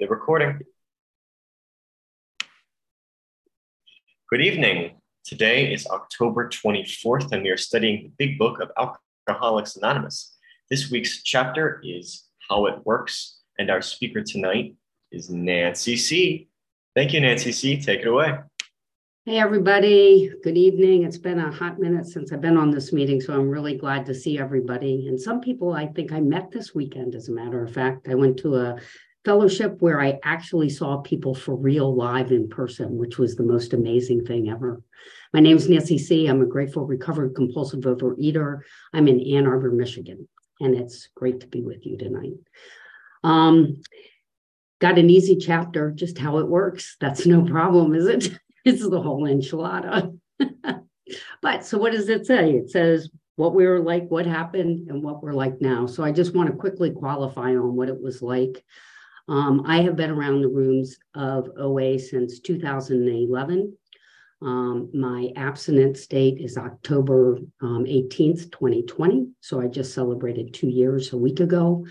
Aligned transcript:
The 0.00 0.08
recording. 0.08 0.58
Good 4.28 4.40
evening. 4.40 4.96
Today 5.24 5.72
is 5.72 5.86
October 5.86 6.48
24th, 6.48 7.30
and 7.30 7.44
we 7.44 7.50
are 7.50 7.56
studying 7.56 8.02
the 8.02 8.12
big 8.18 8.36
book 8.36 8.58
of 8.58 8.72
Alcoholics 9.28 9.76
Anonymous. 9.76 10.36
This 10.68 10.90
week's 10.90 11.22
chapter 11.22 11.80
is 11.84 12.24
How 12.48 12.66
It 12.66 12.84
Works, 12.84 13.38
and 13.60 13.70
our 13.70 13.80
speaker 13.80 14.20
tonight 14.20 14.74
is 15.12 15.30
Nancy 15.30 15.96
C. 15.96 16.48
Thank 16.96 17.12
you, 17.12 17.20
Nancy 17.20 17.52
C. 17.52 17.80
Take 17.80 18.00
it 18.00 18.08
away. 18.08 18.36
Hey, 19.26 19.38
everybody. 19.38 20.28
Good 20.42 20.58
evening. 20.58 21.04
It's 21.04 21.18
been 21.18 21.38
a 21.38 21.52
hot 21.52 21.78
minute 21.78 22.06
since 22.06 22.32
I've 22.32 22.40
been 22.40 22.58
on 22.58 22.72
this 22.72 22.92
meeting, 22.92 23.20
so 23.20 23.32
I'm 23.32 23.48
really 23.48 23.78
glad 23.78 24.06
to 24.06 24.14
see 24.14 24.40
everybody. 24.40 25.06
And 25.06 25.20
some 25.20 25.40
people 25.40 25.72
I 25.72 25.86
think 25.86 26.10
I 26.10 26.20
met 26.20 26.50
this 26.50 26.74
weekend, 26.74 27.14
as 27.14 27.28
a 27.28 27.32
matter 27.32 27.62
of 27.62 27.72
fact. 27.72 28.08
I 28.08 28.16
went 28.16 28.36
to 28.38 28.56
a 28.56 28.76
fellowship 29.24 29.76
where 29.80 30.00
I 30.00 30.18
actually 30.22 30.68
saw 30.68 30.98
people 30.98 31.34
for 31.34 31.56
real 31.56 31.94
live 31.94 32.30
in 32.30 32.48
person, 32.48 32.96
which 32.96 33.18
was 33.18 33.36
the 33.36 33.42
most 33.42 33.72
amazing 33.72 34.24
thing 34.24 34.50
ever. 34.50 34.82
My 35.32 35.40
name 35.40 35.56
is 35.56 35.68
Nancy 35.68 35.98
C. 35.98 36.26
I'm 36.26 36.42
a 36.42 36.46
grateful, 36.46 36.86
recovered 36.86 37.34
compulsive 37.34 37.80
overeater. 37.80 38.60
I'm 38.92 39.08
in 39.08 39.20
Ann 39.20 39.46
Arbor, 39.46 39.72
Michigan, 39.72 40.28
and 40.60 40.74
it's 40.74 41.08
great 41.14 41.40
to 41.40 41.46
be 41.46 41.62
with 41.62 41.86
you 41.86 41.96
tonight. 41.96 42.34
Um, 43.24 43.82
got 44.80 44.98
an 44.98 45.08
easy 45.08 45.36
chapter, 45.36 45.90
just 45.90 46.18
how 46.18 46.38
it 46.38 46.46
works. 46.46 46.96
That's 47.00 47.26
no 47.26 47.42
problem, 47.44 47.94
is 47.94 48.06
it? 48.06 48.38
it's 48.64 48.88
the 48.88 49.00
whole 49.00 49.22
enchilada. 49.22 50.18
but 51.40 51.64
so 51.64 51.78
what 51.78 51.92
does 51.92 52.08
it 52.10 52.26
say? 52.26 52.52
It 52.52 52.70
says 52.70 53.08
what 53.36 53.54
we 53.54 53.66
were 53.66 53.80
like, 53.80 54.08
what 54.08 54.26
happened, 54.26 54.88
and 54.88 55.02
what 55.02 55.22
we're 55.22 55.32
like 55.32 55.60
now. 55.60 55.86
So 55.86 56.04
I 56.04 56.12
just 56.12 56.34
want 56.34 56.50
to 56.50 56.56
quickly 56.56 56.90
qualify 56.90 57.56
on 57.56 57.74
what 57.74 57.88
it 57.88 58.00
was 58.00 58.22
like. 58.22 58.62
Um, 59.28 59.62
I 59.66 59.82
have 59.82 59.96
been 59.96 60.10
around 60.10 60.42
the 60.42 60.48
rooms 60.48 60.98
of 61.14 61.48
OA 61.58 61.98
since 61.98 62.40
2011. 62.40 63.76
Um, 64.42 64.90
my 64.92 65.32
abstinence 65.36 66.06
date 66.06 66.38
is 66.40 66.58
October 66.58 67.38
um, 67.62 67.84
18th, 67.84 68.52
2020. 68.52 69.28
So 69.40 69.60
I 69.60 69.68
just 69.68 69.94
celebrated 69.94 70.52
two 70.52 70.68
years 70.68 71.12
a 71.12 71.18
week 71.18 71.40
ago. 71.40 71.86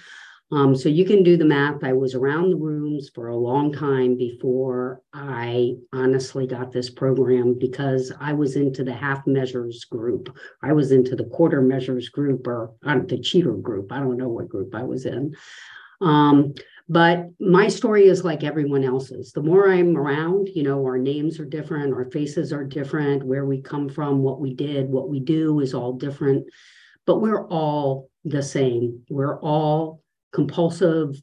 Um, 0.51 0.75
so 0.75 0.87
you 0.87 1.03
can 1.03 1.23
do 1.23 1.35
the 1.35 1.45
math. 1.45 1.83
I 1.83 1.93
was 1.93 2.13
around 2.13 2.51
the 2.51 2.57
rooms 2.57 3.09
for 3.15 3.29
a 3.29 3.35
long 3.35 3.73
time 3.73 4.15
before 4.15 5.01
I 5.11 5.73
honestly 5.91 6.45
got 6.45 6.71
this 6.71 6.91
program 6.91 7.57
because 7.57 8.11
I 8.19 8.33
was 8.33 8.55
into 8.55 8.83
the 8.83 8.93
half 8.93 9.25
measures 9.25 9.83
group. 9.85 10.37
I 10.61 10.73
was 10.73 10.91
into 10.91 11.15
the 11.15 11.23
quarter 11.23 11.59
measures 11.59 12.09
group 12.09 12.45
or 12.45 12.71
uh, 12.85 12.99
the 13.07 13.19
cheater 13.19 13.53
group. 13.53 13.91
I 13.91 13.97
don't 13.97 14.17
know 14.17 14.29
what 14.29 14.49
group 14.49 14.75
I 14.75 14.83
was 14.83 15.07
in. 15.07 15.35
Um, 16.01 16.53
but 16.89 17.29
my 17.39 17.67
story 17.67 18.05
is 18.07 18.23
like 18.23 18.43
everyone 18.43 18.83
else's. 18.83 19.31
The 19.31 19.41
more 19.41 19.71
I'm 19.71 19.95
around, 19.95 20.49
you 20.53 20.63
know, 20.63 20.83
our 20.83 20.97
names 20.97 21.39
are 21.39 21.45
different, 21.45 21.93
our 21.93 22.09
faces 22.11 22.51
are 22.51 22.63
different, 22.63 23.23
where 23.23 23.45
we 23.45 23.61
come 23.61 23.87
from, 23.87 24.19
what 24.19 24.41
we 24.41 24.53
did, 24.53 24.89
what 24.89 25.09
we 25.09 25.19
do 25.19 25.61
is 25.61 25.73
all 25.73 25.93
different. 25.93 26.45
But 27.05 27.19
we're 27.19 27.47
all 27.47 28.09
the 28.25 28.43
same. 28.43 29.03
We're 29.09 29.39
all 29.39 30.01
compulsive 30.33 31.15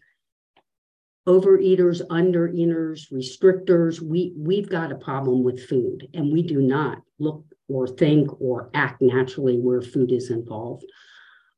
overeaters, 1.26 2.00
undereaters, 2.08 3.12
restrictors. 3.12 4.00
We 4.00 4.32
we've 4.36 4.68
got 4.68 4.92
a 4.92 4.96
problem 4.96 5.44
with 5.44 5.68
food, 5.68 6.08
and 6.14 6.32
we 6.32 6.42
do 6.42 6.60
not 6.60 6.98
look 7.18 7.44
or 7.68 7.86
think 7.86 8.40
or 8.40 8.70
act 8.74 9.00
naturally 9.00 9.58
where 9.58 9.82
food 9.82 10.10
is 10.10 10.30
involved. 10.30 10.84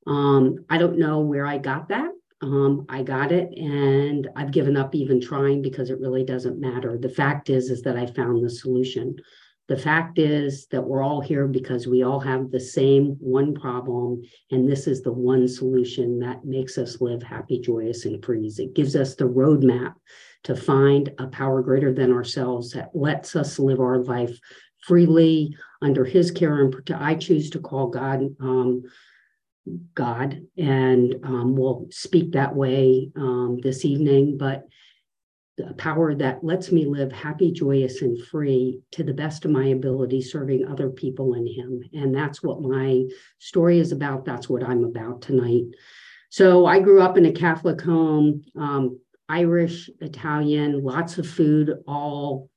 Um, 0.07 0.65
I 0.69 0.79
don't 0.79 0.99
know 0.99 1.21
where 1.21 1.47
I 1.47 1.59
got 1.59 1.89
that. 1.89 2.11
Um, 2.43 2.87
I 2.89 3.05
got 3.05 3.31
it 3.31 3.57
and 3.57 4.29
I've 4.35 4.51
given 4.51 4.77
up 4.77 4.95
even 4.97 5.21
trying 5.21 5.63
because 5.63 5.91
it 5.91 6.01
really 6.01 6.25
doesn't 6.25 6.61
matter. 6.61 6.99
The 6.99 7.09
fact 7.09 7.49
is, 7.51 7.71
is 7.71 7.83
that 7.83 7.97
I 7.97 8.07
found 8.07 8.45
the 8.45 8.51
solution. 8.51 9.17
The 9.69 9.77
fact 9.77 10.19
is 10.19 10.67
that 10.67 10.83
we're 10.83 11.05
all 11.05 11.21
here 11.21 11.47
because 11.47 11.87
we 11.87 12.03
all 12.03 12.19
have 12.19 12.51
the 12.51 12.61
same 12.61 13.17
one 13.21 13.55
problem, 13.55 14.23
and 14.51 14.69
this 14.69 14.89
is 14.89 15.03
the 15.03 15.13
one 15.13 15.47
solution 15.47 16.19
that 16.19 16.45
makes 16.45 16.77
us 16.79 17.01
live 17.01 17.23
happy, 17.23 17.61
joyous, 17.61 18.05
and 18.05 18.23
free. 18.25 18.53
It 18.59 18.75
gives 18.75 18.97
us 18.97 19.15
the 19.15 19.29
roadmap 19.29 19.95
to 20.45 20.57
find 20.57 21.13
a 21.19 21.29
power 21.29 21.63
greater 21.63 21.93
than 21.93 22.13
ourselves 22.13 22.73
that 22.73 22.91
lets 22.93 23.37
us 23.37 23.61
live 23.61 23.79
our 23.79 24.03
life 24.03 24.37
freely 24.85 25.57
under 25.81 26.05
His 26.05 26.33
care 26.33 26.61
and 26.61 26.75
I 26.93 27.15
choose 27.15 27.49
to 27.51 27.61
call 27.61 27.87
God 27.87 28.35
um, 28.41 28.83
God, 29.95 30.41
and 30.57 31.15
um, 31.25 31.57
we'll 31.57 31.87
speak 31.91 32.33
that 32.33 32.55
way 32.55 33.11
um, 33.17 33.59
this 33.63 33.85
evening. 33.85 34.37
But 34.39 34.65
the 35.59 35.75
power 35.75 36.15
that 36.15 36.43
lets 36.43 36.73
me 36.73 36.87
live 36.87 37.13
happy, 37.13 37.53
joyous, 37.53 38.03
and 38.03 38.21
free 38.27 38.81
to 38.93 39.05
the 39.05 39.13
best 39.13 39.45
of 39.45 39.51
my 39.51 39.67
ability, 39.67 40.23
serving 40.23 40.67
other 40.67 40.91
people 40.91 41.35
in 41.35 41.47
Him. 41.47 41.83
And 41.93 42.15
that's 42.15 42.43
what 42.43 42.63
my 42.63 43.05
story 43.39 43.79
is 43.79 43.93
about. 43.93 44.25
That's 44.25 44.49
what 44.49 44.65
I'm 44.65 44.85
about 44.85 45.23
tonight. 45.23 45.65
So 46.31 46.65
I 46.65 46.81
grew 46.81 47.03
up 47.03 47.19
in 47.19 47.27
a 47.27 47.33
Catholic 47.33 47.81
home, 47.83 48.43
um, 48.59 48.99
Irish, 49.29 49.91
Italian, 50.01 50.83
lots 50.83 51.19
of 51.19 51.29
food, 51.29 51.75
all 51.87 52.51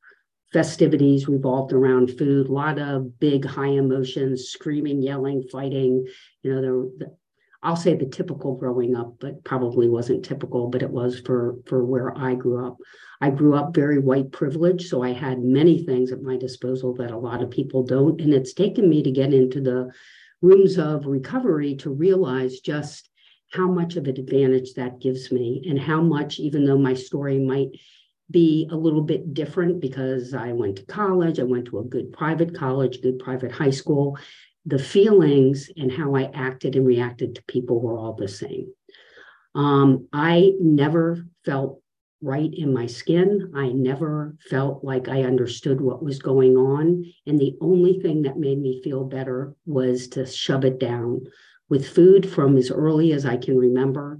festivities 0.55 1.27
revolved 1.27 1.73
around 1.73 2.17
food, 2.17 2.47
a 2.47 2.51
lot 2.51 2.79
of 2.79 3.19
big 3.19 3.43
high 3.43 3.75
emotions, 3.83 4.47
screaming, 4.47 5.01
yelling, 5.01 5.43
fighting. 5.51 6.07
You 6.43 6.61
know, 6.61 6.91
the, 6.97 7.13
I'll 7.61 7.75
say 7.75 7.93
the 7.93 8.05
typical 8.05 8.55
growing 8.55 8.95
up, 8.95 9.15
but 9.19 9.43
probably 9.43 9.89
wasn't 9.89 10.23
typical, 10.23 10.69
but 10.69 10.81
it 10.81 10.89
was 10.89 11.19
for 11.19 11.57
for 11.65 11.83
where 11.83 12.17
I 12.17 12.35
grew 12.35 12.65
up. 12.65 12.77
I 13.19 13.31
grew 13.31 13.55
up 13.55 13.75
very 13.75 13.99
white 13.99 14.31
privileged, 14.31 14.87
so 14.87 15.03
I 15.03 15.11
had 15.11 15.39
many 15.43 15.83
things 15.83 16.13
at 16.13 16.21
my 16.21 16.37
disposal 16.37 16.93
that 16.95 17.11
a 17.11 17.17
lot 17.17 17.43
of 17.43 17.51
people 17.51 17.83
don't. 17.83 18.21
And 18.21 18.33
it's 18.33 18.53
taken 18.53 18.87
me 18.87 19.03
to 19.03 19.11
get 19.11 19.33
into 19.33 19.59
the 19.59 19.91
rooms 20.41 20.77
of 20.77 21.05
recovery 21.05 21.75
to 21.77 21.89
realize 21.89 22.61
just 22.61 23.09
how 23.51 23.67
much 23.67 23.97
of 23.97 24.07
an 24.07 24.17
advantage 24.17 24.73
that 24.75 25.01
gives 25.01 25.33
me 25.33 25.65
and 25.67 25.77
how 25.77 25.99
much, 25.99 26.39
even 26.39 26.63
though 26.63 26.77
my 26.77 26.93
story 26.93 27.39
might 27.39 27.71
be 28.31 28.67
a 28.71 28.75
little 28.75 29.01
bit 29.01 29.33
different 29.33 29.79
because 29.79 30.33
I 30.33 30.51
went 30.51 30.77
to 30.77 30.85
college, 30.85 31.39
I 31.39 31.43
went 31.43 31.65
to 31.65 31.79
a 31.79 31.83
good 31.83 32.11
private 32.11 32.55
college, 32.55 33.01
good 33.01 33.19
private 33.19 33.51
high 33.51 33.69
school. 33.71 34.17
The 34.65 34.79
feelings 34.79 35.69
and 35.77 35.91
how 35.91 36.15
I 36.15 36.31
acted 36.33 36.75
and 36.75 36.85
reacted 36.85 37.35
to 37.35 37.43
people 37.43 37.79
were 37.79 37.97
all 37.97 38.13
the 38.13 38.27
same. 38.27 38.73
Um, 39.53 40.07
I 40.11 40.53
never 40.59 41.25
felt 41.45 41.81
right 42.21 42.51
in 42.51 42.73
my 42.73 42.87
skin. 42.87 43.51
I 43.55 43.69
never 43.69 44.35
felt 44.49 44.83
like 44.83 45.07
I 45.07 45.23
understood 45.23 45.79
what 45.79 46.03
was 46.03 46.17
going 46.17 46.57
on. 46.57 47.05
And 47.27 47.37
the 47.37 47.55
only 47.61 47.99
thing 47.99 48.23
that 48.23 48.39
made 48.39 48.59
me 48.59 48.81
feel 48.83 49.03
better 49.03 49.53
was 49.65 50.07
to 50.09 50.25
shove 50.25 50.65
it 50.65 50.79
down 50.79 51.27
with 51.69 51.87
food 51.87 52.27
from 52.29 52.57
as 52.57 52.71
early 52.71 53.11
as 53.11 53.25
I 53.25 53.37
can 53.37 53.57
remember. 53.57 54.19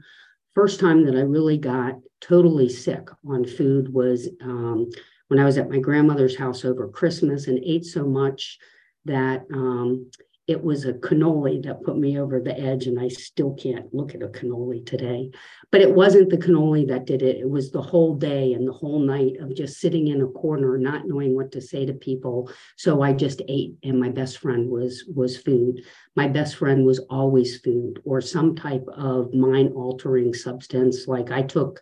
First 0.56 0.80
time 0.80 1.06
that 1.06 1.18
I 1.18 1.22
really 1.22 1.58
got 1.58 2.00
totally 2.22 2.70
sick 2.70 3.10
on 3.28 3.46
food 3.46 3.94
was 3.94 4.30
um, 4.42 4.90
when 5.28 5.38
I 5.40 5.44
was 5.44 5.58
at 5.58 5.70
my 5.70 5.80
grandmother's 5.80 6.38
house 6.38 6.64
over 6.64 6.88
Christmas 6.88 7.48
and 7.48 7.60
ate 7.64 7.86
so 7.86 8.06
much 8.06 8.58
that 9.04 9.44
um, 9.54 10.10
it 10.48 10.64
was 10.64 10.86
a 10.86 10.94
cannoli 10.94 11.64
that 11.64 11.82
put 11.84 11.98
me 11.98 12.20
over 12.20 12.40
the 12.40 12.58
edge, 12.58 12.86
and 12.86 13.00
I 13.00 13.08
still 13.08 13.54
can't 13.56 13.92
look 13.94 14.14
at 14.14 14.22
a 14.22 14.28
cannoli 14.28 14.86
today. 14.86 15.32
But 15.72 15.82
it 15.82 15.94
wasn't 15.94 16.30
the 16.30 16.38
cannoli 16.38 16.88
that 16.88 17.06
did 17.06 17.24
it. 17.24 17.38
It 17.38 17.50
was 17.50 17.72
the 17.72 17.82
whole 17.82 18.16
day 18.16 18.54
and 18.54 18.68
the 18.68 18.74
whole 18.74 19.00
night 19.00 19.38
of 19.40 19.56
just 19.56 19.80
sitting 19.80 20.10
in 20.10 20.22
a 20.22 20.28
corner, 20.28 20.78
not 20.78 21.08
knowing 21.08 21.36
what 21.36 21.52
to 21.54 21.62
say 21.62 21.86
to 21.88 21.94
people. 21.94 22.52
So 22.78 23.02
I 23.02 23.14
just 23.14 23.42
ate, 23.48 23.76
and 23.84 24.00
my 24.00 24.10
best 24.10 24.38
friend 24.38 24.70
was 24.70 25.04
was 25.14 25.36
food. 25.36 25.84
My 26.16 26.28
best 26.28 26.58
friend 26.58 26.86
was 26.86 27.00
always 27.10 27.60
food 27.60 28.02
or 28.06 28.22
some 28.22 28.56
type 28.56 28.86
of 28.96 29.34
mind 29.34 29.74
altering 29.74 30.34
substance. 30.34 31.08
Like 31.08 31.32
I 31.32 31.42
took 31.42 31.82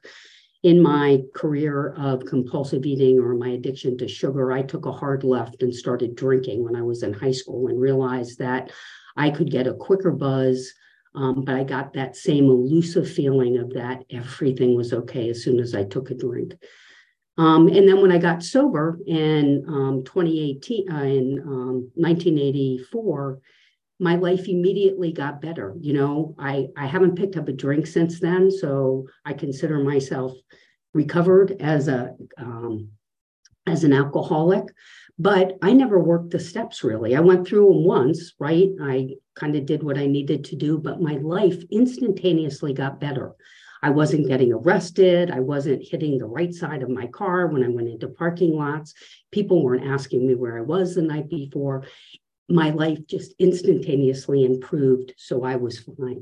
in 0.63 0.81
my 0.81 1.21
career 1.35 1.93
of 1.97 2.25
compulsive 2.25 2.85
eating 2.85 3.19
or 3.19 3.35
my 3.35 3.49
addiction 3.49 3.97
to 3.97 4.07
sugar, 4.07 4.53
I 4.53 4.61
took 4.61 4.85
a 4.85 4.93
hard 4.93 5.25
left 5.25 5.61
and 5.61 5.75
started 5.75 6.15
drinking 6.15 6.63
when 6.63 6.75
I 6.75 6.81
was 6.81 7.03
in 7.03 7.11
high 7.11 7.31
school 7.31 7.67
and 7.67 7.79
realized 7.79 8.39
that 8.39 8.71
I 9.17 9.29
could 9.29 9.51
get 9.51 9.67
a 9.67 9.73
quicker 9.73 10.11
buzz. 10.11 10.73
Um, 11.15 11.43
but 11.45 11.55
I 11.55 11.63
got 11.63 11.93
that 11.93 12.15
same 12.15 12.45
elusive 12.45 13.11
feeling 13.11 13.57
of 13.57 13.73
that 13.73 14.03
everything 14.09 14.75
was 14.75 14.93
okay 14.93 15.29
as 15.29 15.43
soon 15.43 15.59
as 15.59 15.75
I 15.75 15.83
took 15.83 16.09
a 16.09 16.15
drink. 16.15 16.55
Um, 17.37 17.67
and 17.67 17.87
then 17.87 18.01
when 18.01 18.11
I 18.11 18.17
got 18.17 18.41
sober 18.41 18.99
in 19.05 19.65
um, 19.67 20.03
2018, 20.05 20.91
uh, 20.91 21.01
in 21.01 21.35
1984, 21.95 23.31
um, 23.31 23.41
my 23.99 24.15
life 24.15 24.47
immediately 24.47 25.11
got 25.11 25.41
better. 25.41 25.75
You 25.79 25.93
know, 25.93 26.35
I, 26.37 26.67
I 26.77 26.87
haven't 26.87 27.15
picked 27.15 27.37
up 27.37 27.47
a 27.47 27.53
drink 27.53 27.87
since 27.87 28.19
then, 28.19 28.51
so 28.51 29.07
I 29.25 29.33
consider 29.33 29.79
myself 29.79 30.33
recovered 30.93 31.55
as 31.59 31.87
a 31.87 32.15
um, 32.37 32.89
as 33.65 33.83
an 33.83 33.93
alcoholic. 33.93 34.65
But 35.19 35.57
I 35.61 35.73
never 35.73 35.99
worked 35.99 36.31
the 36.31 36.39
steps 36.39 36.83
really. 36.83 37.15
I 37.15 37.19
went 37.19 37.47
through 37.47 37.67
them 37.67 37.83
once, 37.83 38.33
right? 38.39 38.69
I 38.81 39.09
kind 39.35 39.55
of 39.55 39.65
did 39.65 39.83
what 39.83 39.97
I 39.97 40.07
needed 40.07 40.43
to 40.45 40.55
do, 40.55 40.79
but 40.79 41.01
my 41.01 41.17
life 41.17 41.61
instantaneously 41.71 42.73
got 42.73 42.99
better. 42.99 43.33
I 43.83 43.89
wasn't 43.89 44.27
getting 44.27 44.53
arrested. 44.53 45.29
I 45.29 45.41
wasn't 45.41 45.83
hitting 45.83 46.17
the 46.17 46.25
right 46.25 46.53
side 46.53 46.81
of 46.81 46.89
my 46.89 47.07
car 47.07 47.47
when 47.47 47.63
I 47.63 47.67
went 47.67 47.89
into 47.89 48.07
parking 48.07 48.55
lots. 48.55 48.93
People 49.29 49.61
weren't 49.61 49.85
asking 49.85 50.25
me 50.25 50.35
where 50.35 50.57
I 50.57 50.61
was 50.61 50.95
the 50.95 51.01
night 51.01 51.29
before. 51.29 51.83
My 52.49 52.71
life 52.71 52.99
just 53.07 53.33
instantaneously 53.39 54.45
improved. 54.45 55.13
So 55.17 55.43
I 55.43 55.55
was 55.55 55.79
fine. 55.79 56.21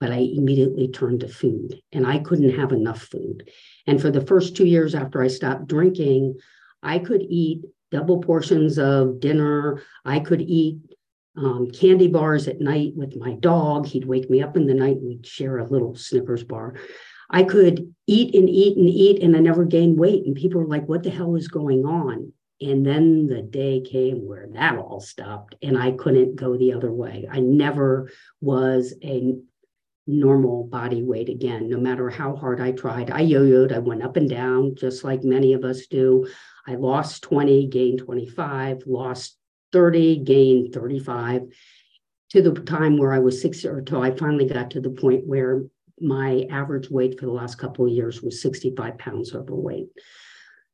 But 0.00 0.10
I 0.10 0.16
immediately 0.16 0.88
turned 0.88 1.20
to 1.20 1.28
food 1.28 1.80
and 1.92 2.04
I 2.04 2.18
couldn't 2.18 2.58
have 2.58 2.72
enough 2.72 3.02
food. 3.02 3.48
And 3.86 4.00
for 4.00 4.10
the 4.10 4.26
first 4.26 4.56
two 4.56 4.66
years 4.66 4.96
after 4.96 5.22
I 5.22 5.28
stopped 5.28 5.68
drinking, 5.68 6.38
I 6.82 6.98
could 6.98 7.22
eat 7.22 7.62
double 7.92 8.20
portions 8.20 8.78
of 8.78 9.20
dinner. 9.20 9.80
I 10.04 10.18
could 10.18 10.40
eat 10.40 10.78
um, 11.36 11.70
candy 11.70 12.08
bars 12.08 12.48
at 12.48 12.60
night 12.60 12.94
with 12.96 13.16
my 13.16 13.34
dog. 13.34 13.86
He'd 13.86 14.04
wake 14.04 14.28
me 14.28 14.42
up 14.42 14.56
in 14.56 14.66
the 14.66 14.74
night 14.74 14.96
and 14.96 15.06
we'd 15.06 15.26
share 15.26 15.58
a 15.58 15.68
little 15.68 15.94
Snickers 15.94 16.42
bar. 16.42 16.74
I 17.30 17.44
could 17.44 17.94
eat 18.06 18.34
and 18.34 18.48
eat 18.48 18.76
and 18.76 18.88
eat, 18.88 19.22
and 19.22 19.34
I 19.34 19.40
never 19.40 19.64
gained 19.64 19.98
weight. 19.98 20.26
And 20.26 20.36
people 20.36 20.60
were 20.60 20.66
like, 20.68 20.86
What 20.86 21.02
the 21.02 21.10
hell 21.10 21.34
is 21.34 21.48
going 21.48 21.86
on? 21.86 22.32
And 22.62 22.86
then 22.86 23.26
the 23.26 23.42
day 23.42 23.80
came 23.80 24.26
where 24.26 24.46
that 24.52 24.78
all 24.78 25.00
stopped, 25.00 25.56
and 25.62 25.76
I 25.76 25.92
couldn't 25.92 26.36
go 26.36 26.56
the 26.56 26.72
other 26.72 26.92
way. 26.92 27.28
I 27.30 27.40
never 27.40 28.10
was 28.40 28.94
a 29.02 29.34
normal 30.06 30.64
body 30.64 31.02
weight 31.02 31.28
again, 31.28 31.68
no 31.68 31.78
matter 31.78 32.08
how 32.10 32.34
hard 32.36 32.60
I 32.60 32.72
tried. 32.72 33.10
I 33.10 33.20
yo 33.20 33.42
yoed, 33.42 33.72
I 33.72 33.78
went 33.78 34.02
up 34.02 34.16
and 34.16 34.28
down, 34.28 34.74
just 34.76 35.04
like 35.04 35.24
many 35.24 35.52
of 35.52 35.64
us 35.64 35.86
do. 35.86 36.26
I 36.66 36.74
lost 36.74 37.22
20, 37.22 37.66
gained 37.68 38.00
25, 38.00 38.82
lost 38.86 39.36
30, 39.72 40.18
gained 40.18 40.72
35 40.72 41.42
to 42.30 42.42
the 42.42 42.52
time 42.52 42.96
where 42.96 43.12
I 43.12 43.18
was 43.18 43.40
six 43.40 43.64
or 43.64 43.78
until 43.78 44.02
I 44.02 44.10
finally 44.10 44.46
got 44.46 44.70
to 44.72 44.80
the 44.80 44.90
point 44.90 45.26
where 45.26 45.64
my 46.00 46.46
average 46.50 46.90
weight 46.90 47.18
for 47.18 47.26
the 47.26 47.32
last 47.32 47.56
couple 47.56 47.86
of 47.86 47.92
years 47.92 48.22
was 48.22 48.42
65 48.42 48.98
pounds 48.98 49.34
overweight. 49.34 49.88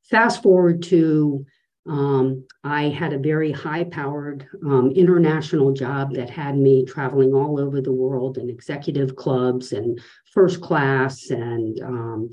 Fast 0.09 0.43
forward 0.43 0.83
to 0.85 1.45
um, 1.89 2.45
I 2.63 2.89
had 2.91 3.13
a 3.13 3.19
very 3.19 3.51
high 3.51 3.85
powered 3.85 4.47
um, 4.65 4.93
international 4.95 5.73
job 5.73 6.15
that 6.15 6.29
had 6.29 6.57
me 6.57 6.85
traveling 6.85 7.33
all 7.33 7.59
over 7.59 7.81
the 7.81 7.93
world 7.93 8.37
in 8.37 8.51
executive 8.51 9.17
clubs 9.17 9.73
and 9.73 10.01
first 10.33 10.61
class 10.61 11.31
and 11.31 11.81
um, 11.81 12.31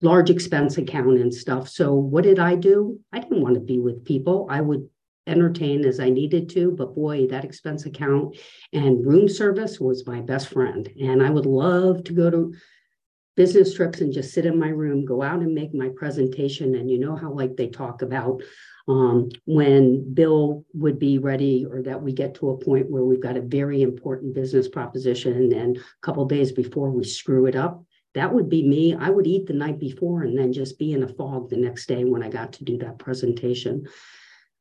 large 0.00 0.30
expense 0.30 0.78
account 0.78 1.18
and 1.18 1.32
stuff. 1.32 1.68
So, 1.68 1.94
what 1.94 2.24
did 2.24 2.38
I 2.38 2.54
do? 2.54 2.98
I 3.12 3.20
didn't 3.20 3.42
want 3.42 3.54
to 3.54 3.60
be 3.60 3.78
with 3.78 4.04
people. 4.04 4.46
I 4.50 4.60
would 4.60 4.88
entertain 5.26 5.84
as 5.84 6.00
I 6.00 6.10
needed 6.10 6.48
to, 6.50 6.72
but 6.72 6.94
boy, 6.94 7.26
that 7.28 7.44
expense 7.44 7.86
account 7.86 8.36
and 8.72 9.06
room 9.06 9.28
service 9.28 9.78
was 9.78 10.06
my 10.06 10.20
best 10.20 10.48
friend. 10.48 10.90
And 11.00 11.22
I 11.22 11.30
would 11.30 11.46
love 11.46 12.04
to 12.04 12.12
go 12.12 12.30
to 12.30 12.54
business 13.36 13.74
trips 13.74 14.00
and 14.00 14.12
just 14.12 14.32
sit 14.32 14.46
in 14.46 14.58
my 14.58 14.68
room, 14.68 15.04
go 15.04 15.22
out 15.22 15.40
and 15.40 15.54
make 15.54 15.74
my 15.74 15.88
presentation. 15.96 16.74
And 16.74 16.90
you 16.90 16.98
know 16.98 17.16
how 17.16 17.32
like 17.32 17.56
they 17.56 17.68
talk 17.68 18.02
about 18.02 18.42
um, 18.88 19.30
when 19.44 20.12
Bill 20.12 20.64
would 20.74 20.98
be 20.98 21.18
ready 21.18 21.64
or 21.64 21.82
that 21.82 22.02
we 22.02 22.12
get 22.12 22.34
to 22.36 22.50
a 22.50 22.58
point 22.58 22.90
where 22.90 23.04
we've 23.04 23.22
got 23.22 23.36
a 23.36 23.42
very 23.42 23.82
important 23.82 24.34
business 24.34 24.68
proposition 24.68 25.52
and 25.52 25.76
a 25.76 25.80
couple 26.02 26.24
days 26.24 26.52
before 26.52 26.90
we 26.90 27.04
screw 27.04 27.46
it 27.46 27.56
up. 27.56 27.84
That 28.14 28.34
would 28.34 28.50
be 28.50 28.62
me. 28.62 28.94
I 28.94 29.08
would 29.08 29.26
eat 29.26 29.46
the 29.46 29.54
night 29.54 29.78
before 29.78 30.22
and 30.22 30.38
then 30.38 30.52
just 30.52 30.78
be 30.78 30.92
in 30.92 31.02
a 31.02 31.08
fog 31.08 31.48
the 31.48 31.56
next 31.56 31.86
day 31.86 32.04
when 32.04 32.22
I 32.22 32.28
got 32.28 32.52
to 32.54 32.64
do 32.64 32.76
that 32.78 32.98
presentation 32.98 33.86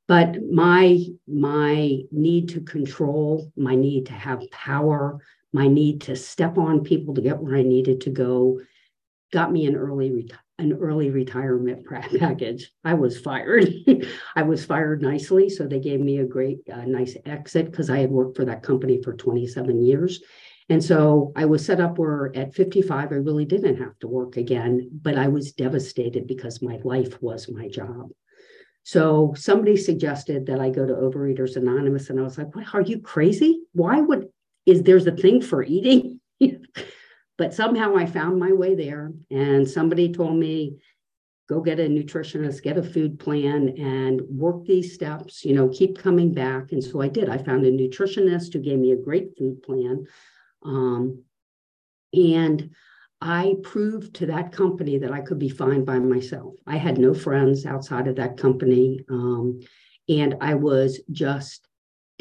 but 0.07 0.35
my 0.51 1.00
my 1.25 2.00
need 2.12 2.50
to 2.50 2.59
control 2.59 3.50
my 3.56 3.75
need 3.75 4.07
to 4.07 4.13
have 4.13 4.50
power 4.51 5.21
my 5.53 5.68
need 5.68 6.01
to 6.01 6.15
step 6.15 6.57
on 6.57 6.83
people 6.83 7.13
to 7.13 7.21
get 7.21 7.39
where 7.39 7.56
i 7.56 7.63
needed 7.63 8.01
to 8.01 8.09
go 8.09 8.59
got 9.31 9.51
me 9.51 9.65
an 9.65 9.75
early 9.75 10.30
an 10.59 10.74
early 10.74 11.09
retirement 11.09 11.86
package 12.19 12.71
i 12.83 12.94
was 12.94 13.19
fired 13.19 13.68
i 14.36 14.42
was 14.42 14.65
fired 14.65 15.01
nicely 15.01 15.50
so 15.50 15.65
they 15.65 15.80
gave 15.80 16.00
me 16.00 16.19
a 16.19 16.25
great 16.25 16.59
uh, 16.71 16.86
nice 16.86 17.15
exit 17.25 17.69
because 17.71 17.89
i 17.89 18.00
had 18.00 18.12
worked 18.12 18.36
for 18.36 18.45
that 18.45 18.63
company 18.63 19.01
for 19.01 19.13
27 19.13 19.81
years 19.81 20.21
and 20.71 20.81
so 20.81 21.33
I 21.36 21.44
was 21.44 21.65
set 21.65 21.81
up 21.81 21.97
where 21.97 22.31
at 22.33 22.56
55, 22.56 23.12
I 23.12 23.15
really 23.15 23.44
didn't 23.44 23.75
have 23.75 24.00
to 24.00 24.07
work 24.07 24.38
again, 24.38 24.89
but 25.01 25.18
I 25.18 25.27
was 25.27 25.51
devastated 25.51 26.27
because 26.27 26.62
my 26.62 26.80
life 26.86 27.21
was 27.21 27.51
my 27.51 27.68
job. 27.68 28.12
So 28.83 29.33
somebody 29.36 29.75
suggested 29.75 30.45
that 30.45 30.62
I 30.62 30.69
go 30.69 30.86
to 30.86 30.94
Overeaters 30.94 31.57
Anonymous, 31.57 32.09
and 32.09 32.19
I 32.19 32.24
was 32.24 32.38
like, 32.38 32.56
"What? 32.56 32.74
Are 32.74 32.81
you 32.81 33.01
crazy? 33.01 33.63
Why 33.74 34.00
would 34.00 34.30
is 34.66 34.84
there's 34.84 35.08
a 35.08 35.16
thing 35.16 35.42
for 35.42 35.63
eating?" 35.63 36.19
but 37.38 37.54
somehow 37.54 37.96
I 37.96 38.06
found 38.06 38.40
my 38.40 38.52
way 38.52 38.75
there, 38.75 39.12
and 39.30 39.69
somebody 39.69 40.12
told 40.12 40.36
me, 40.36 40.78
"Go 41.50 41.62
get 41.62 41.80
a 41.80 41.88
nutritionist, 41.88 42.63
get 42.63 42.78
a 42.78 42.84
food 42.84 43.19
plan, 43.19 43.69
and 43.78 44.22
work 44.30 44.66
these 44.66 44.94
steps. 44.94 45.44
You 45.46 45.56
know, 45.56 45.69
keep 45.69 45.98
coming 45.98 46.34
back." 46.34 46.72
And 46.72 46.84
so 46.84 47.02
I 47.02 47.08
did. 47.08 47.30
I 47.30 47.38
found 47.38 47.66
a 47.66 47.72
nutritionist 47.72 48.54
who 48.54 48.60
gave 48.60 48.80
me 48.80 48.92
a 48.92 48.98
great 48.98 49.38
food 49.38 49.62
plan, 49.63 50.06
um, 50.64 51.24
and 52.14 52.72
I 53.22 53.56
proved 53.62 54.16
to 54.16 54.25
that 54.28 54.52
company 54.52 54.98
that 54.98 55.12
I 55.12 55.22
could 55.22 55.38
be 55.38 55.50
fine 55.50 55.86
by 55.86 56.00
myself. 56.00 56.56
I 56.66 56.78
had 56.78 56.98
no 56.98 57.14
friends 57.14 57.68
outside 57.68 58.07
of 58.07 58.16
that 58.16 58.38
company. 58.38 59.06
Um, 59.10 59.60
and 60.10 60.36
I 60.42 60.56
was 60.56 61.00
just 61.12 61.68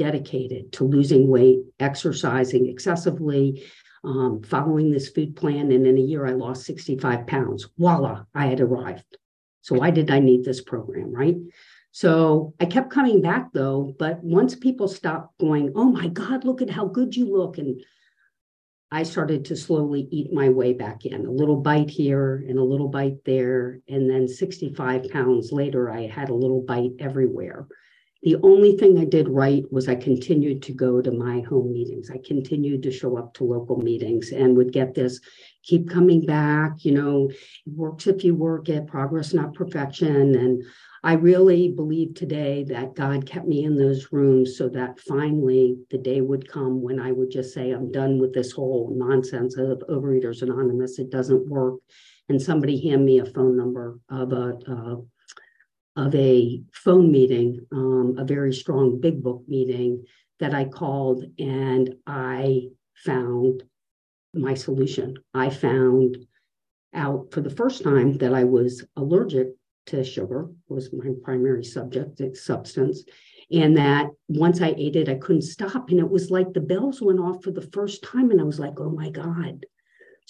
dedicated 0.00 0.73
to 0.73 0.85
losing 0.85 1.29
weight, 1.29 1.61
exercising 1.79 2.67
excessively, 2.67 3.62
um, 4.02 4.43
following 4.43 4.91
this 4.91 5.11
food 5.11 5.37
plan. 5.37 5.70
And 5.70 5.87
in 5.87 5.99
a 5.99 6.08
year, 6.11 6.26
I 6.26 6.31
lost 6.32 6.64
65 6.64 7.26
pounds. 7.26 7.69
Voila, 7.76 8.25
I 8.35 8.47
had 8.47 8.61
arrived. 8.61 9.19
So, 9.61 9.75
why 9.75 9.91
did 9.91 10.11
I 10.11 10.19
need 10.19 10.43
this 10.43 10.62
program, 10.62 11.12
right? 11.12 11.37
So 11.93 12.55
I 12.61 12.67
kept 12.67 12.93
coming 12.93 13.20
back 13.20 13.52
though, 13.52 13.97
but 13.99 14.23
once 14.23 14.55
people 14.55 14.87
stopped 14.87 15.37
going, 15.38 15.73
oh 15.75 15.91
my 15.91 16.06
God, 16.06 16.44
look 16.44 16.62
at 16.62 16.70
how 16.70 16.87
good 16.87 17.17
you 17.17 17.26
look, 17.37 17.58
and 17.58 17.82
I 18.93 19.02
started 19.02 19.44
to 19.47 19.56
slowly 19.56 20.08
eat 20.11 20.32
my 20.32 20.49
way 20.49 20.73
back 20.73 21.05
in 21.05 21.26
a 21.26 21.31
little 21.31 21.61
bite 21.61 21.91
here 21.91 22.44
and 22.49 22.58
a 22.58 22.64
little 22.64 22.88
bite 22.88 23.25
there. 23.25 23.81
And 23.88 24.08
then 24.11 24.26
65 24.26 25.11
pounds 25.11 25.52
later, 25.52 25.91
I 25.91 26.06
had 26.06 26.29
a 26.29 26.35
little 26.35 26.62
bite 26.62 26.93
everywhere. 26.99 27.67
The 28.23 28.37
only 28.43 28.77
thing 28.77 28.99
I 28.99 29.07
did 29.07 29.29
right 29.29 29.65
was 29.73 29.89
I 29.89 29.95
continued 29.95 30.63
to 30.65 30.75
go 30.75 31.01
to 31.01 31.11
my 31.11 31.41
home 31.41 31.73
meetings. 31.73 32.11
I 32.11 32.19
continued 32.23 32.83
to 32.83 32.91
show 32.91 33.17
up 33.17 33.33
to 33.35 33.45
local 33.45 33.79
meetings 33.79 34.31
and 34.31 34.57
would 34.59 34.73
get 34.73 34.95
this 34.95 35.21
keep 35.63 35.89
coming 35.89 36.27
back. 36.27 36.85
You 36.85 36.93
know, 36.93 37.31
it 37.31 37.73
works 37.75 38.07
if 38.07 38.23
you 38.23 38.35
work 38.35 38.69
it, 38.69 38.87
progress, 38.87 39.33
not 39.33 39.55
perfection. 39.55 40.35
And 40.35 40.63
I 41.03 41.15
really 41.15 41.71
believe 41.71 42.15
today 42.15 42.62
that 42.65 42.95
God 42.95 43.25
kept 43.25 43.47
me 43.47 43.65
in 43.65 43.77
those 43.77 44.12
rooms 44.12 44.59
so 44.59 44.69
that 44.69 45.00
finally 45.00 45.79
the 45.91 45.97
day 45.97 46.21
would 46.21 46.47
come 46.47 46.83
when 46.83 47.00
I 47.00 47.12
would 47.12 47.31
just 47.31 47.55
say, 47.55 47.71
I'm 47.71 47.91
done 47.91 48.19
with 48.19 48.35
this 48.35 48.53
whole 48.53 48.93
nonsense 48.95 49.57
of 49.57 49.83
Overeaters 49.89 50.43
Anonymous. 50.43 50.99
It 50.99 51.09
doesn't 51.11 51.49
work. 51.49 51.81
And 52.29 52.41
somebody 52.41 52.87
hand 52.87 53.05
me 53.05 53.19
a 53.19 53.25
phone 53.25 53.57
number 53.57 53.99
of 54.11 54.33
a 54.33 54.59
uh, 54.69 54.97
of 56.07 56.14
a 56.14 56.62
phone 56.73 57.12
meeting, 57.12 57.66
um, 57.73 58.16
a 58.19 58.25
very 58.25 58.52
strong 58.52 59.00
big 59.00 59.23
book 59.23 59.42
meeting 59.47 60.04
that 60.38 60.54
I 60.54 60.64
called, 60.64 61.25
and 61.38 61.95
I 62.07 62.69
found 63.04 63.62
my 64.33 64.54
solution. 64.54 65.16
I 65.35 65.50
found 65.50 66.16
out 66.95 67.33
for 67.33 67.40
the 67.40 67.50
first 67.50 67.83
time 67.83 68.16
that 68.19 68.33
I 68.33 68.45
was 68.45 68.85
allergic 68.97 69.49
to 69.87 70.04
sugar 70.04 70.49
was 70.69 70.92
my 70.92 71.11
primary 71.23 71.64
subject 71.64 72.21
substance 72.37 73.02
and 73.50 73.76
that 73.76 74.09
once 74.28 74.61
i 74.61 74.75
ate 74.76 74.95
it 74.95 75.09
i 75.09 75.14
couldn't 75.14 75.42
stop 75.42 75.88
and 75.88 75.99
it 75.99 76.09
was 76.09 76.30
like 76.30 76.52
the 76.52 76.61
bells 76.61 77.00
went 77.00 77.19
off 77.19 77.42
for 77.42 77.50
the 77.50 77.69
first 77.73 78.02
time 78.04 78.30
and 78.30 78.40
i 78.40 78.45
was 78.45 78.59
like 78.59 78.78
oh 78.78 78.90
my 78.90 79.11
god 79.11 79.64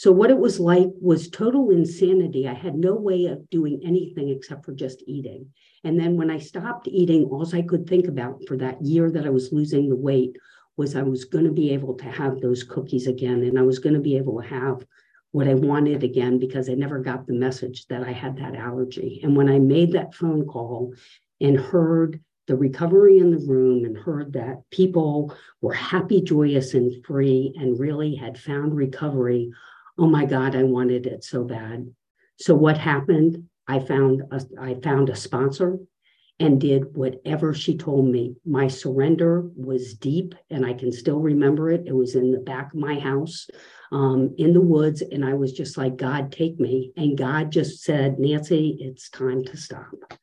so 0.01 0.11
what 0.11 0.31
it 0.31 0.39
was 0.39 0.59
like 0.59 0.89
was 0.99 1.29
total 1.29 1.69
insanity 1.69 2.49
i 2.49 2.55
had 2.55 2.75
no 2.75 2.95
way 2.95 3.27
of 3.27 3.51
doing 3.51 3.79
anything 3.85 4.31
except 4.31 4.65
for 4.65 4.73
just 4.73 5.05
eating 5.07 5.47
and 5.85 6.01
then 6.01 6.17
when 6.17 6.31
i 6.31 6.39
stopped 6.39 6.89
eating 6.89 7.25
all 7.25 7.47
i 7.55 7.61
could 7.61 7.87
think 7.87 8.09
about 8.09 8.41
for 8.49 8.57
that 8.57 8.81
year 8.81 9.11
that 9.11 9.27
i 9.27 9.31
was 9.31 9.53
losing 9.53 9.91
the 9.91 10.05
weight 10.09 10.35
was 10.79 10.97
i 10.97 11.03
was 11.03 11.27
going 11.27 11.45
to 11.45 11.53
be 11.53 11.71
able 11.71 11.95
to 11.95 12.07
have 12.07 12.41
those 12.41 12.65
cookies 12.65 13.07
again 13.07 13.43
and 13.43 13.59
i 13.59 13.63
was 13.63 13.79
going 13.79 13.95
to 13.95 14.01
be 14.01 14.17
able 14.17 14.41
to 14.41 14.49
have 14.49 14.83
what 15.33 15.47
I 15.47 15.55
wanted 15.55 16.03
again 16.03 16.41
because 16.41 16.69
I 16.69 16.73
never 16.73 16.99
got 16.99 17.25
the 17.25 17.35
message 17.35 17.87
that 17.87 18.03
I 18.03 18.11
had 18.11 18.37
that 18.39 18.57
allergy. 18.57 19.21
And 19.23 19.37
when 19.37 19.49
I 19.49 19.61
made 19.61 19.93
that 19.93 20.13
phone 20.13 20.45
call 20.45 20.93
and 21.41 21.57
heard 21.57 22.19
the 22.49 22.57
recovery 22.57 23.19
in 23.19 23.31
the 23.31 23.47
room 23.47 23.85
and 23.85 23.97
heard 23.97 24.33
that 24.33 24.63
people 24.73 25.33
were 25.61 25.73
happy, 25.73 26.21
joyous, 26.21 26.75
and 26.75 27.07
free 27.07 27.53
and 27.57 27.79
really 27.79 28.17
had 28.17 28.37
found 28.37 28.75
recovery, 28.75 29.53
oh 30.01 30.07
my 30.07 30.25
God, 30.25 30.57
I 30.57 30.63
wanted 30.63 31.07
it 31.07 31.23
so 31.23 31.45
bad. 31.45 31.95
So 32.39 32.55
what 32.55 32.79
happened? 32.79 33.45
I 33.69 33.81
found 33.81 34.23
a, 34.33 34.41
I 34.59 34.75
found 34.83 35.11
a 35.11 35.15
sponsor 35.15 35.79
and 36.41 36.59
did 36.59 36.97
whatever 36.97 37.53
she 37.53 37.77
told 37.77 38.07
me. 38.07 38.35
My 38.47 38.67
surrender 38.67 39.43
was 39.55 39.93
deep, 39.93 40.35
and 40.49 40.65
I 40.65 40.73
can 40.73 40.91
still 40.91 41.21
remember 41.21 41.71
it. 41.71 41.87
It 41.87 41.95
was 41.95 42.15
in 42.15 42.33
the 42.33 42.39
back 42.39 42.73
of 42.73 42.81
my 42.81 42.99
house 42.99 43.47
um, 43.93 44.35
in 44.39 44.55
the 44.55 44.63
woods, 44.63 45.03
and 45.03 45.23
I 45.23 45.35
was 45.35 45.53
just 45.53 45.77
like, 45.77 45.99
God, 45.99 46.33
take 46.33 46.59
me. 46.59 46.93
And 46.97 47.19
God 47.19 47.53
just 47.53 47.83
said, 47.83 48.19
Nancy, 48.19 48.79
it's 48.81 49.11
time 49.11 49.45
to 49.45 49.57
stop. 49.59 50.15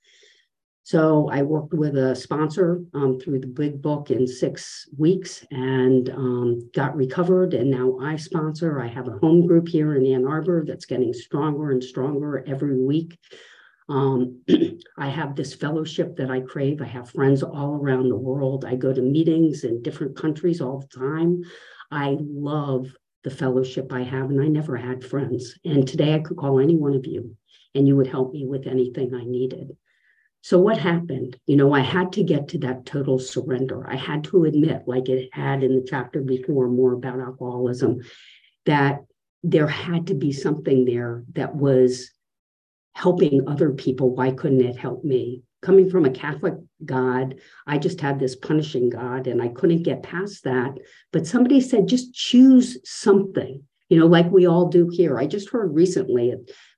So 0.87 1.27
I 1.29 1.41
worked 1.41 1.73
with 1.73 1.97
a 1.97 2.15
sponsor 2.15 2.81
um, 2.93 3.19
through 3.19 3.41
the 3.41 3.47
big 3.47 3.81
book 3.81 4.09
in 4.09 4.25
six 4.25 4.87
weeks 4.97 5.45
and 5.51 6.09
um, 6.11 6.71
got 6.73 6.95
recovered. 6.95 7.53
And 7.53 7.69
now 7.69 7.97
I 8.01 8.15
sponsor. 8.15 8.79
I 8.79 8.87
have 8.87 9.09
a 9.09 9.17
home 9.17 9.45
group 9.45 9.67
here 9.67 9.95
in 9.95 10.05
Ann 10.05 10.25
Arbor 10.25 10.63
that's 10.65 10.85
getting 10.85 11.11
stronger 11.11 11.71
and 11.71 11.83
stronger 11.83 12.41
every 12.47 12.81
week. 12.81 13.19
Um, 13.89 14.41
I 14.97 15.09
have 15.09 15.35
this 15.35 15.53
fellowship 15.53 16.15
that 16.15 16.31
I 16.31 16.39
crave. 16.39 16.81
I 16.81 16.85
have 16.85 17.09
friends 17.09 17.43
all 17.43 17.73
around 17.75 18.07
the 18.07 18.15
world. 18.15 18.63
I 18.63 18.77
go 18.77 18.93
to 18.93 19.01
meetings 19.01 19.65
in 19.65 19.83
different 19.83 20.15
countries 20.15 20.61
all 20.61 20.79
the 20.79 20.97
time. 20.97 21.41
I 21.91 22.15
love 22.21 22.87
the 23.25 23.29
fellowship 23.29 23.91
I 23.91 24.03
have, 24.03 24.29
and 24.29 24.41
I 24.41 24.47
never 24.47 24.77
had 24.77 25.03
friends. 25.03 25.53
And 25.65 25.85
today 25.85 26.15
I 26.15 26.19
could 26.19 26.37
call 26.37 26.61
any 26.61 26.77
one 26.77 26.93
of 26.93 27.05
you, 27.05 27.35
and 27.75 27.85
you 27.85 27.97
would 27.97 28.07
help 28.07 28.31
me 28.31 28.45
with 28.45 28.67
anything 28.67 29.13
I 29.13 29.25
needed. 29.25 29.75
So, 30.41 30.59
what 30.59 30.77
happened? 30.77 31.37
You 31.45 31.57
know, 31.57 31.73
I 31.73 31.81
had 31.81 32.13
to 32.13 32.23
get 32.23 32.49
to 32.49 32.59
that 32.59 32.85
total 32.85 33.19
surrender. 33.19 33.87
I 33.89 33.95
had 33.95 34.23
to 34.25 34.45
admit, 34.45 34.83
like 34.87 35.09
it 35.09 35.29
had 35.33 35.63
in 35.63 35.75
the 35.75 35.85
chapter 35.87 36.21
before, 36.21 36.67
more 36.69 36.93
about 36.93 37.19
alcoholism, 37.19 38.01
that 38.65 38.99
there 39.43 39.67
had 39.67 40.07
to 40.07 40.13
be 40.13 40.31
something 40.31 40.85
there 40.85 41.23
that 41.33 41.55
was 41.55 42.11
helping 42.93 43.47
other 43.47 43.71
people. 43.71 44.15
Why 44.15 44.31
couldn't 44.31 44.65
it 44.65 44.75
help 44.75 45.03
me? 45.03 45.43
Coming 45.61 45.89
from 45.89 46.05
a 46.05 46.11
Catholic 46.11 46.55
God, 46.83 47.35
I 47.65 47.77
just 47.77 48.01
had 48.01 48.19
this 48.19 48.35
punishing 48.35 48.89
God 48.89 49.27
and 49.27 49.41
I 49.41 49.49
couldn't 49.49 49.83
get 49.83 50.03
past 50.03 50.43
that. 50.43 50.77
But 51.11 51.27
somebody 51.27 51.61
said, 51.61 51.87
just 51.87 52.13
choose 52.13 52.77
something, 52.83 53.63
you 53.89 53.99
know, 53.99 54.07
like 54.07 54.29
we 54.31 54.47
all 54.47 54.67
do 54.67 54.89
here. 54.91 55.17
I 55.17 55.27
just 55.27 55.49
heard 55.49 55.73
recently 55.73 56.33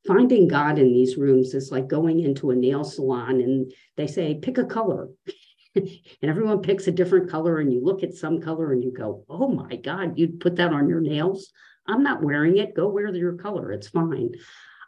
finding 0.07 0.47
God 0.47 0.77
in 0.77 0.93
these 0.93 1.17
rooms 1.17 1.53
is 1.53 1.71
like 1.71 1.87
going 1.87 2.19
into 2.19 2.51
a 2.51 2.55
nail 2.55 2.83
salon 2.83 3.41
and 3.41 3.71
they 3.97 4.07
say, 4.07 4.39
pick 4.41 4.57
a 4.57 4.65
color. 4.65 5.09
and 5.75 5.89
everyone 6.23 6.61
picks 6.61 6.87
a 6.87 6.91
different 6.91 7.29
color 7.29 7.59
and 7.59 7.73
you 7.73 7.83
look 7.83 8.03
at 8.03 8.13
some 8.13 8.41
color 8.41 8.73
and 8.73 8.83
you 8.83 8.91
go, 8.91 9.25
oh 9.29 9.47
my 9.47 9.75
God, 9.75 10.17
you'd 10.17 10.39
put 10.39 10.55
that 10.57 10.73
on 10.73 10.87
your 10.87 11.01
nails? 11.01 11.51
I'm 11.87 12.03
not 12.03 12.23
wearing 12.23 12.57
it. 12.57 12.75
Go 12.75 12.89
wear 12.89 13.13
your 13.15 13.33
color. 13.33 13.71
It's 13.71 13.89
fine. 13.89 14.31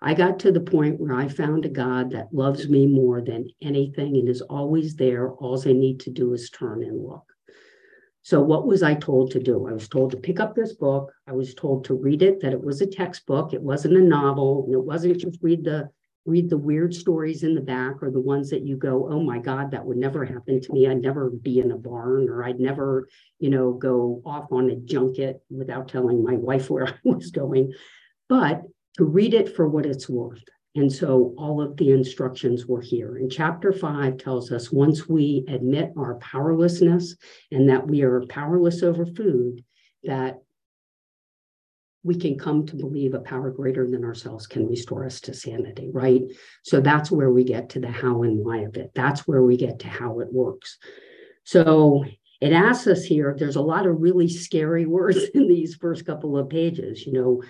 I 0.04 0.14
got 0.14 0.40
to 0.40 0.52
the 0.52 0.62
point 0.62 1.00
where 1.00 1.14
I 1.14 1.28
found 1.28 1.66
a 1.66 1.70
God 1.70 2.12
that 2.12 2.34
loves 2.34 2.68
me 2.68 2.88
more 2.88 3.22
than 3.22 3.48
anything 3.62 4.18
and 4.18 4.28
is 4.28 4.42
always 4.42 4.96
there. 4.96 5.30
All 5.30 5.62
I 5.68 5.74
need 5.74 6.00
to 6.02 6.10
do 6.10 6.34
is 6.34 6.50
turn 6.50 6.84
and 6.84 7.04
look. 7.04 7.31
So, 8.24 8.42
what 8.42 8.68
was 8.68 8.84
I 8.84 8.94
told 8.94 9.32
to 9.32 9.40
do? 9.40 9.68
I 9.68 9.74
was 9.74 9.88
told 9.88 10.12
to 10.12 10.18
pick 10.18 10.40
up 10.40 10.56
this 10.56 10.74
book. 10.74 11.12
I 11.28 11.32
was 11.32 11.56
told 11.56 11.86
to 11.86 11.96
read 11.96 12.22
it, 12.22 12.42
that 12.42 12.54
it 12.54 12.64
was 12.64 12.82
a 12.82 12.86
textbook. 12.86 13.54
It 13.54 13.62
wasn't 13.62 13.98
a 13.98 14.02
novel. 14.02 14.66
And 14.66 14.76
it 14.76 14.84
wasn't 14.84 15.20
just 15.20 15.40
read 15.42 15.64
the 15.64 15.90
read 16.26 16.50
the 16.50 16.58
weird 16.58 16.94
stories 16.94 17.42
in 17.42 17.56
the 17.56 17.62
back 17.62 17.96
or 18.02 18.12
the 18.12 18.20
ones 18.20 18.52
that 18.52 18.62
you 18.62 18.78
go, 18.78 19.12
oh 19.12 19.24
my 19.24 19.40
God, 19.40 19.72
that 19.72 19.84
would 19.84 19.98
never 19.98 20.24
happen 20.24 20.62
to 20.62 20.72
me. 20.72 20.88
I'd 20.88 21.02
never 21.02 21.32
be 21.32 21.60
in 21.60 21.72
a 21.72 21.78
barn 21.78 22.30
or 22.30 22.44
I'd 22.44 22.60
never, 22.60 23.08
you 23.40 23.50
know, 23.50 23.74
go 23.74 24.22
off 24.24 24.52
on 24.52 24.70
a 24.70 24.76
junket 24.76 25.42
without 25.50 25.88
telling 25.88 26.24
my 26.24 26.36
wife 26.36 26.70
where 26.70 26.88
I 26.90 26.94
was 27.04 27.32
going. 27.32 27.74
But 28.30 28.62
to 28.98 29.06
read 29.06 29.34
it 29.34 29.56
for 29.56 29.68
what 29.68 29.86
it's 29.86 30.08
worth. 30.08 30.44
And 30.76 30.92
so 30.92 31.34
all 31.38 31.62
of 31.62 31.76
the 31.76 31.92
instructions 31.92 32.66
were 32.66 32.82
here. 32.82 33.18
And 33.18 33.32
chapter 33.32 33.74
five 33.74 34.18
tells 34.18 34.52
us 34.52 34.72
once 34.72 35.08
we 35.08 35.44
admit 35.50 35.92
our 35.98 36.16
powerlessness 36.16 37.16
and 37.52 37.70
that 37.70 37.88
we 37.88 38.04
are 38.04 38.26
powerless 38.28 38.82
over 38.82 39.06
food, 39.06 39.64
that 40.04 40.42
we 42.04 42.16
can 42.16 42.38
come 42.38 42.66
to 42.66 42.76
believe 42.76 43.14
a 43.14 43.20
power 43.20 43.52
greater 43.52 43.88
than 43.88 44.04
ourselves 44.04 44.48
can 44.48 44.68
restore 44.68 45.06
us 45.06 45.22
to 45.22 45.34
sanity, 45.34 45.90
right? 45.94 46.22
So 46.64 46.82
that's 46.82 47.12
where 47.12 47.32
we 47.32 47.44
get 47.44 47.70
to 47.70 47.80
the 47.80 47.92
how 47.92 48.24
and 48.24 48.44
why 48.44 48.60
of 48.60 48.76
it. 48.78 48.92
That's 48.96 49.28
where 49.28 49.44
we 49.44 49.58
get 49.58 49.80
to 49.80 49.88
how 49.88 50.20
it 50.20 50.32
works. 50.32 50.78
So 51.44 52.06
it 52.40 52.54
asks 52.54 52.88
us 52.88 53.04
here, 53.04 53.36
there's 53.38 53.56
a 53.56 53.62
lot 53.62 53.86
of 53.86 54.02
really 54.02 54.28
scary 54.28 54.86
words 54.88 55.20
in 55.36 55.48
these 55.48 55.76
first 55.76 56.06
couple 56.06 56.38
of 56.38 56.50
pages, 56.50 57.06
you 57.06 57.14
know, 57.14 57.44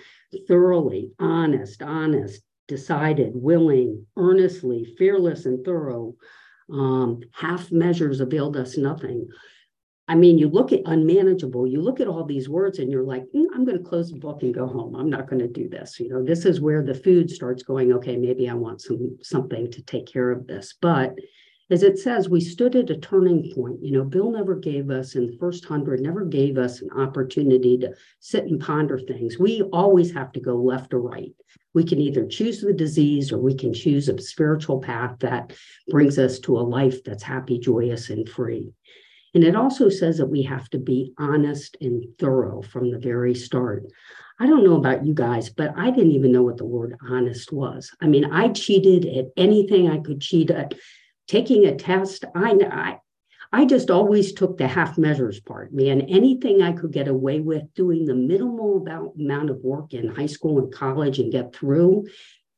thoroughly, 0.46 1.12
honest, 1.18 1.82
honest, 1.82 2.42
decided, 2.68 3.32
willing, 3.34 4.06
earnestly, 4.16 4.94
fearless, 4.98 5.46
and 5.46 5.64
thorough. 5.64 6.14
Um, 6.72 7.20
half 7.32 7.70
measures 7.70 8.20
availed 8.20 8.56
us 8.56 8.76
nothing. 8.76 9.28
I 10.08 10.14
mean, 10.14 10.36
you 10.36 10.48
look 10.48 10.72
at 10.72 10.82
unmanageable, 10.84 11.66
you 11.66 11.80
look 11.80 12.00
at 12.00 12.08
all 12.08 12.24
these 12.24 12.48
words 12.48 12.78
and 12.78 12.90
you're 12.90 13.04
like, 13.04 13.24
mm, 13.34 13.46
I'm 13.54 13.64
going 13.64 13.78
to 13.78 13.88
close 13.88 14.10
the 14.10 14.18
book 14.18 14.42
and 14.42 14.52
go 14.52 14.66
home. 14.66 14.96
I'm 14.96 15.08
not 15.08 15.28
going 15.28 15.38
to 15.38 15.48
do 15.48 15.68
this. 15.68 16.00
You 16.00 16.08
know, 16.08 16.24
this 16.24 16.44
is 16.44 16.60
where 16.60 16.82
the 16.82 16.94
food 16.94 17.30
starts 17.30 17.62
going, 17.62 17.92
okay, 17.92 18.16
maybe 18.16 18.48
I 18.48 18.54
want 18.54 18.82
some 18.82 19.16
something 19.22 19.70
to 19.70 19.82
take 19.82 20.06
care 20.06 20.30
of 20.30 20.46
this. 20.46 20.74
But 20.80 21.14
as 21.72 21.82
it 21.82 21.98
says, 21.98 22.28
we 22.28 22.40
stood 22.40 22.76
at 22.76 22.90
a 22.90 22.98
turning 22.98 23.50
point. 23.54 23.82
You 23.82 23.92
know, 23.92 24.04
Bill 24.04 24.30
never 24.30 24.54
gave 24.54 24.90
us 24.90 25.14
in 25.14 25.26
the 25.26 25.36
first 25.38 25.64
hundred, 25.64 26.00
never 26.00 26.24
gave 26.24 26.58
us 26.58 26.82
an 26.82 26.90
opportunity 26.90 27.78
to 27.78 27.94
sit 28.20 28.44
and 28.44 28.60
ponder 28.60 28.98
things. 28.98 29.38
We 29.38 29.62
always 29.72 30.12
have 30.12 30.32
to 30.32 30.40
go 30.40 30.56
left 30.56 30.92
or 30.92 31.00
right. 31.00 31.32
We 31.72 31.84
can 31.84 31.98
either 31.98 32.26
choose 32.26 32.60
the 32.60 32.74
disease 32.74 33.32
or 33.32 33.38
we 33.38 33.54
can 33.54 33.72
choose 33.72 34.08
a 34.08 34.20
spiritual 34.20 34.80
path 34.80 35.18
that 35.20 35.54
brings 35.88 36.18
us 36.18 36.38
to 36.40 36.58
a 36.58 36.60
life 36.60 37.02
that's 37.04 37.22
happy, 37.22 37.58
joyous, 37.58 38.10
and 38.10 38.28
free. 38.28 38.72
And 39.34 39.42
it 39.42 39.56
also 39.56 39.88
says 39.88 40.18
that 40.18 40.26
we 40.26 40.42
have 40.42 40.68
to 40.70 40.78
be 40.78 41.14
honest 41.18 41.78
and 41.80 42.04
thorough 42.18 42.60
from 42.60 42.90
the 42.90 42.98
very 42.98 43.34
start. 43.34 43.86
I 44.38 44.46
don't 44.46 44.64
know 44.64 44.76
about 44.76 45.06
you 45.06 45.14
guys, 45.14 45.48
but 45.48 45.72
I 45.76 45.90
didn't 45.90 46.12
even 46.12 46.32
know 46.32 46.42
what 46.42 46.58
the 46.58 46.66
word 46.66 46.98
honest 47.08 47.50
was. 47.50 47.90
I 48.02 48.08
mean, 48.08 48.26
I 48.26 48.48
cheated 48.48 49.06
at 49.06 49.32
anything 49.38 49.88
I 49.88 49.98
could 49.98 50.20
cheat 50.20 50.50
at 50.50 50.74
taking 51.32 51.64
a 51.64 51.74
test, 51.74 52.26
I, 52.34 52.58
I 52.70 52.98
I 53.54 53.66
just 53.66 53.90
always 53.90 54.32
took 54.32 54.56
the 54.56 54.66
half 54.66 54.96
measures 54.96 55.40
part, 55.40 55.74
man. 55.74 56.02
Anything 56.02 56.62
I 56.62 56.72
could 56.72 56.90
get 56.90 57.08
away 57.08 57.40
with 57.40 57.64
doing 57.74 58.06
the 58.06 58.14
minimal 58.14 58.78
about, 58.78 59.12
amount 59.18 59.50
of 59.50 59.58
work 59.62 59.92
in 59.92 60.08
high 60.08 60.26
school 60.26 60.58
and 60.58 60.72
college 60.72 61.18
and 61.18 61.30
get 61.30 61.54
through, 61.54 62.06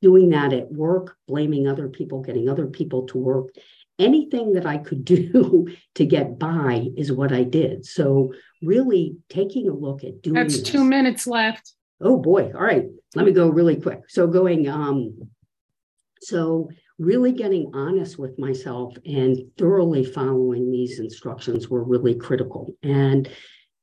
doing 0.02 0.30
that 0.30 0.52
at 0.52 0.70
work, 0.70 1.16
blaming 1.26 1.66
other 1.66 1.88
people, 1.88 2.20
getting 2.22 2.48
other 2.48 2.66
people 2.66 3.06
to 3.08 3.18
work. 3.18 3.48
Anything 3.98 4.52
that 4.52 4.66
I 4.66 4.78
could 4.78 5.04
do 5.16 5.68
to 5.96 6.06
get 6.06 6.38
by 6.38 6.88
is 6.96 7.10
what 7.10 7.32
I 7.32 7.42
did. 7.42 7.86
So, 7.86 8.32
really 8.62 9.16
taking 9.28 9.68
a 9.68 9.74
look 9.74 10.04
at 10.04 10.22
doing 10.22 10.34
That's 10.34 10.58
this. 10.58 10.68
two 10.68 10.84
minutes 10.84 11.26
left. 11.26 11.72
Oh 12.00 12.18
boy. 12.18 12.52
All 12.54 12.62
right. 12.62 12.86
Let 13.14 13.24
me 13.24 13.32
go 13.32 13.48
really 13.48 13.76
quick. 13.76 14.02
So, 14.08 14.26
going, 14.26 14.68
um, 14.68 15.28
so 16.20 16.70
really 16.98 17.32
getting 17.32 17.70
honest 17.74 18.18
with 18.18 18.38
myself 18.38 18.94
and 19.04 19.38
thoroughly 19.58 20.04
following 20.04 20.70
these 20.70 21.00
instructions 21.00 21.68
were 21.68 21.84
really 21.84 22.14
critical. 22.14 22.74
And 22.82 23.28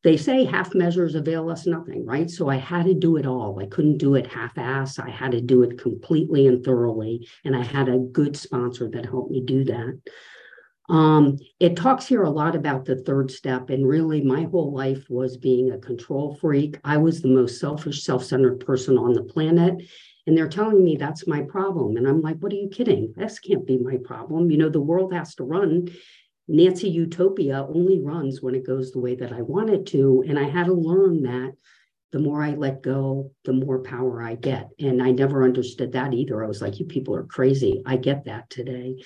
they 0.04 0.18
say 0.18 0.46
half 0.46 0.74
measures 0.74 1.14
avail 1.14 1.50
us 1.50 1.68
nothing, 1.68 2.06
right? 2.06 2.30
So 2.30 2.50
I 2.50 2.56
had 2.56 2.86
to 2.86 2.94
do 2.94 3.18
it 3.18 3.28
all. 3.28 3.60
I 3.60 3.68
couldn't 3.68 3.98
do 3.98 4.16
it 4.16 4.26
half 4.26 4.58
ass. 4.58 4.98
I 4.98 5.10
had 5.10 5.32
to 5.32 5.42
do 5.42 5.62
it 5.64 5.78
completely 5.78 6.48
and 6.48 6.64
thoroughly. 6.64 7.28
And 7.46 7.56
I 7.56 7.64
had 7.64 7.88
a 7.88 8.00
good 8.00 8.36
sponsor 8.36 8.90
that 8.90 9.06
helped 9.06 9.32
me 9.32 9.44
do 9.46 9.64
that. 9.66 10.00
Um, 10.90 11.38
it 11.60 11.78
talks 11.78 12.06
here 12.06 12.24
a 12.24 12.30
lot 12.30 12.56
about 12.56 12.84
the 12.84 12.98
third 12.98 13.32
step, 13.32 13.70
and 13.70 13.88
really, 13.88 14.22
my 14.22 14.44
whole 14.44 14.74
life 14.74 15.06
was 15.10 15.38
being 15.38 15.72
a 15.72 15.78
control 15.78 16.36
freak. 16.42 16.78
I 16.84 16.98
was 16.98 17.22
the 17.22 17.30
most 17.30 17.62
selfish, 17.62 18.04
self 18.04 18.26
centered 18.26 18.60
person 18.60 18.98
on 18.98 19.14
the 19.14 19.24
planet. 19.24 19.82
And 20.28 20.38
they're 20.38 20.48
telling 20.48 20.84
me 20.84 20.96
that's 20.96 21.28
my 21.28 21.42
problem. 21.42 21.98
And 21.98 22.08
I'm 22.08 22.22
like, 22.22 22.38
what 22.38 22.52
are 22.52 22.58
you 22.58 22.70
kidding? 22.70 23.14
This 23.18 23.40
can't 23.40 23.66
be 23.66 23.78
my 23.78 23.98
problem. 24.04 24.52
You 24.52 24.58
know, 24.58 24.70
the 24.70 24.82
world 24.82 25.14
has 25.14 25.36
to 25.36 25.44
run. 25.44 25.88
Nancy 26.48 26.90
Utopia 26.90 27.66
only 27.68 28.00
runs 28.00 28.42
when 28.42 28.56
it 28.56 28.66
goes 28.66 28.92
the 28.92 29.00
way 29.00 29.16
that 29.16 29.32
I 29.32 29.42
want 29.42 29.70
it 29.70 29.86
to. 29.88 30.24
And 30.28 30.38
I 30.38 30.44
had 30.44 30.68
to 30.68 30.74
learn 30.74 31.24
that 31.24 31.54
the 32.12 32.20
more 32.20 32.44
I 32.44 32.52
let 32.52 32.84
go, 32.84 33.32
the 33.46 33.54
more 33.54 33.80
power 33.80 34.22
I 34.22 34.36
get. 34.36 34.70
And 34.80 35.02
I 35.02 35.12
never 35.12 35.44
understood 35.44 35.94
that 35.94 36.14
either. 36.14 36.44
I 36.44 36.48
was 36.48 36.62
like, 36.62 36.80
you 36.80 36.86
people 36.86 37.16
are 37.16 37.24
crazy. 37.24 37.82
I 37.86 37.98
get 37.98 38.26
that 38.26 38.50
today. 38.50 38.98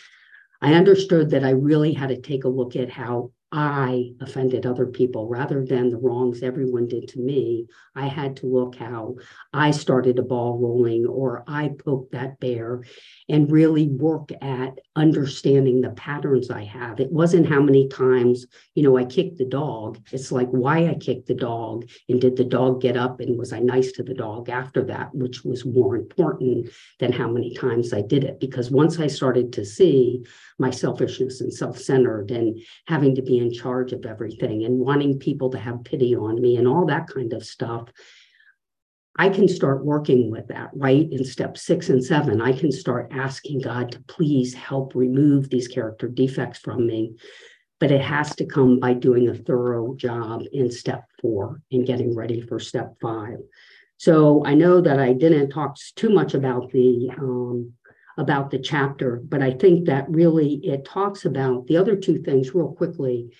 I 0.61 0.73
understood 0.73 1.29
that 1.31 1.43
I 1.43 1.51
really 1.51 1.93
had 1.93 2.09
to 2.09 2.19
take 2.19 2.45
a 2.45 2.49
look 2.49 2.75
at 2.75 2.89
how 2.89 3.31
I 3.57 4.11
offended 4.19 4.65
other 4.65 4.85
people 4.85 5.29
rather 5.29 5.65
than 5.65 5.89
the 5.89 5.97
wrongs 5.97 6.43
everyone 6.43 6.89
did 6.89 7.07
to 7.09 7.21
me. 7.21 7.67
I 7.95 8.07
had 8.07 8.35
to 8.37 8.47
look 8.47 8.75
how 8.75 9.15
I 9.53 9.71
started 9.71 10.19
a 10.19 10.23
ball 10.23 10.59
rolling 10.59 11.05
or 11.05 11.45
I 11.47 11.69
poked 11.69 12.11
that 12.11 12.37
bear 12.41 12.83
and 13.29 13.49
really 13.49 13.87
work 13.87 14.31
at 14.41 14.79
understanding 14.97 15.79
the 15.79 15.91
patterns 15.91 16.51
I 16.51 16.65
have. 16.65 16.99
It 16.99 17.13
wasn't 17.13 17.47
how 17.47 17.61
many 17.61 17.87
times, 17.87 18.45
you 18.73 18.83
know, 18.83 18.97
I 18.97 19.05
kicked 19.05 19.37
the 19.37 19.45
dog. 19.45 19.99
It's 20.11 20.33
like 20.33 20.49
why 20.49 20.87
I 20.89 20.95
kicked 20.95 21.27
the 21.27 21.33
dog 21.33 21.89
and 22.09 22.19
did 22.19 22.35
the 22.35 22.43
dog 22.43 22.81
get 22.81 22.97
up 22.97 23.21
and 23.21 23.37
was 23.37 23.53
I 23.53 23.59
nice 23.59 23.93
to 23.93 24.03
the 24.03 24.13
dog 24.13 24.49
after 24.49 24.83
that, 24.83 25.15
which 25.15 25.45
was 25.45 25.65
more 25.65 25.95
important 25.95 26.71
than 26.99 27.13
how 27.13 27.29
many 27.29 27.53
times 27.53 27.93
I 27.93 28.01
did 28.01 28.25
it. 28.25 28.41
Because 28.41 28.69
once 28.69 28.99
I 28.99 29.07
started 29.07 29.53
to 29.53 29.63
see 29.63 30.25
my 30.59 30.71
selfishness 30.71 31.39
and 31.39 31.53
self 31.53 31.79
centered 31.79 32.31
and 32.31 32.59
having 32.87 33.15
to 33.15 33.21
be 33.21 33.44
in 33.45 33.53
charge 33.53 33.93
of 33.93 34.05
everything 34.05 34.65
and 34.65 34.79
wanting 34.79 35.19
people 35.19 35.49
to 35.51 35.59
have 35.59 35.83
pity 35.83 36.15
on 36.15 36.41
me 36.41 36.57
and 36.57 36.67
all 36.67 36.85
that 36.87 37.07
kind 37.07 37.33
of 37.33 37.45
stuff. 37.45 37.89
I 39.17 39.29
can 39.29 39.47
start 39.47 39.85
working 39.85 40.29
with 40.29 40.47
that, 40.47 40.71
right? 40.73 41.07
In 41.09 41.23
step 41.23 41.57
six 41.57 41.89
and 41.89 42.03
seven, 42.03 42.41
I 42.41 42.51
can 42.51 42.71
start 42.71 43.11
asking 43.13 43.61
God 43.61 43.91
to 43.91 44.03
please 44.07 44.53
help 44.53 44.93
remove 44.93 45.49
these 45.49 45.69
character 45.69 46.07
defects 46.07 46.59
from 46.59 46.85
me. 46.85 47.15
But 47.79 47.91
it 47.91 48.01
has 48.01 48.35
to 48.37 48.45
come 48.45 48.79
by 48.79 48.93
doing 48.93 49.29
a 49.29 49.35
thorough 49.35 49.95
job 49.95 50.43
in 50.51 50.71
step 50.71 51.05
four 51.21 51.61
and 51.71 51.85
getting 51.85 52.15
ready 52.15 52.41
for 52.41 52.59
step 52.59 52.95
five. 53.01 53.37
So 53.97 54.45
I 54.45 54.53
know 54.53 54.81
that 54.81 54.99
I 54.99 55.13
didn't 55.13 55.49
talk 55.49 55.77
too 55.95 56.09
much 56.09 56.33
about 56.33 56.71
the 56.71 57.09
um, 57.17 57.73
about 58.17 58.49
the 58.49 58.59
chapter, 58.59 59.21
but 59.23 59.41
I 59.41 59.51
think 59.51 59.85
that 59.85 60.09
really 60.09 60.55
it 60.63 60.85
talks 60.85 61.25
about 61.25 61.67
the 61.67 61.77
other 61.77 61.95
two 61.95 62.21
things 62.21 62.55
real 62.55 62.73
quickly. 62.73 63.31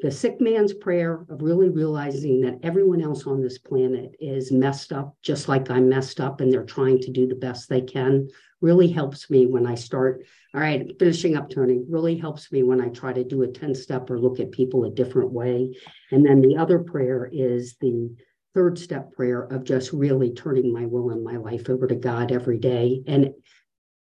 The 0.00 0.10
sick 0.10 0.40
man's 0.40 0.74
prayer 0.74 1.24
of 1.30 1.42
really 1.42 1.68
realizing 1.68 2.40
that 2.40 2.58
everyone 2.64 3.02
else 3.02 3.26
on 3.26 3.40
this 3.40 3.58
planet 3.58 4.16
is 4.18 4.50
messed 4.50 4.92
up, 4.92 5.16
just 5.22 5.48
like 5.48 5.70
I'm 5.70 5.88
messed 5.88 6.20
up, 6.20 6.40
and 6.40 6.52
they're 6.52 6.64
trying 6.64 6.98
to 7.00 7.12
do 7.12 7.28
the 7.28 7.36
best 7.36 7.68
they 7.68 7.82
can, 7.82 8.28
really 8.60 8.88
helps 8.88 9.30
me 9.30 9.46
when 9.46 9.66
I 9.66 9.76
start. 9.76 10.24
All 10.54 10.60
right, 10.60 10.90
finishing 10.98 11.36
up, 11.36 11.50
Tony, 11.50 11.82
really 11.88 12.16
helps 12.16 12.50
me 12.50 12.62
when 12.62 12.80
I 12.80 12.88
try 12.88 13.12
to 13.12 13.22
do 13.22 13.42
a 13.42 13.48
10 13.48 13.74
step 13.74 14.10
or 14.10 14.18
look 14.18 14.40
at 14.40 14.50
people 14.50 14.84
a 14.84 14.90
different 14.90 15.30
way. 15.30 15.72
And 16.10 16.26
then 16.26 16.40
the 16.40 16.56
other 16.56 16.80
prayer 16.80 17.28
is 17.30 17.76
the 17.80 18.10
third 18.54 18.78
step 18.78 19.12
prayer 19.12 19.42
of 19.42 19.64
just 19.64 19.92
really 19.92 20.32
turning 20.32 20.72
my 20.72 20.86
will 20.86 21.10
and 21.10 21.24
my 21.24 21.36
life 21.36 21.70
over 21.70 21.86
to 21.86 21.94
God 21.94 22.32
every 22.32 22.58
day. 22.58 23.02
And 23.06 23.32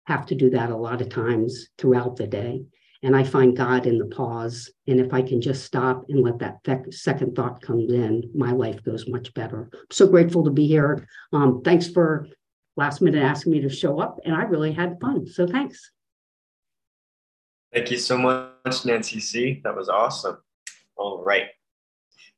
have 0.05 0.25
to 0.27 0.36
do 0.36 0.50
that 0.51 0.70
a 0.70 0.75
lot 0.75 1.01
of 1.01 1.10
times 1.10 1.70
throughout 1.77 2.15
the 2.15 2.27
day. 2.27 2.63
And 3.03 3.15
I 3.15 3.24
find 3.24 3.58
God 3.58 3.88
in 3.88 3.98
the 3.98 4.05
pause. 4.05 4.70
And 4.88 5.00
if 5.00 5.13
I 5.13 5.24
can 5.24 5.41
just 5.41 5.65
stop 5.65 6.05
and 6.10 6.24
let 6.24 6.39
that 6.39 6.63
th- 6.63 6.93
second 6.93 7.36
thought 7.36 7.62
come 7.62 7.79
in, 7.79 8.29
my 8.36 8.51
life 8.51 8.84
goes 8.84 9.08
much 9.08 9.34
better. 9.34 9.70
I'm 9.74 9.88
so 9.89 10.08
grateful 10.08 10.43
to 10.43 10.51
be 10.51 10.67
here. 10.67 11.08
Um, 11.34 11.62
thanks 11.63 11.89
for 11.89 12.27
last 12.77 13.01
minute 13.01 13.24
asking 13.24 13.53
me 13.53 13.62
to 13.62 13.70
show 13.70 14.00
up. 14.00 14.20
And 14.24 14.36
I 14.36 14.43
really 14.43 14.72
had 14.72 15.00
fun. 15.01 15.25
So 15.25 15.48
thanks. 15.48 15.91
Thank 17.74 17.89
you 17.89 17.98
so 17.98 18.17
much, 18.17 18.86
Nancy 18.86 19.20
C. 19.20 19.62
That 19.63 19.75
was 19.75 19.89
awesome. 19.89 20.38
All 20.96 21.24
right. 21.24 21.48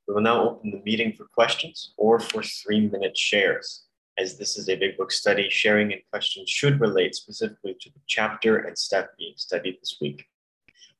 We 0.07 0.13
will 0.13 0.21
now 0.21 0.49
open 0.49 0.71
the 0.71 0.81
meeting 0.85 1.13
for 1.13 1.25
questions 1.25 1.93
or 1.97 2.19
for 2.19 2.43
three 2.43 2.87
minute 2.87 3.17
shares. 3.17 3.82
As 4.15 4.37
this 4.37 4.57
is 4.57 4.69
a 4.69 4.75
big 4.75 4.95
book 4.95 5.11
study, 5.11 5.49
sharing 5.49 5.91
and 5.91 6.01
questions 6.11 6.47
should 6.47 6.79
relate 6.79 7.15
specifically 7.15 7.75
to 7.81 7.89
the 7.89 7.99
chapter 8.07 8.57
and 8.57 8.77
step 8.77 9.17
being 9.17 9.33
studied 9.37 9.79
this 9.81 9.97
week. 9.99 10.27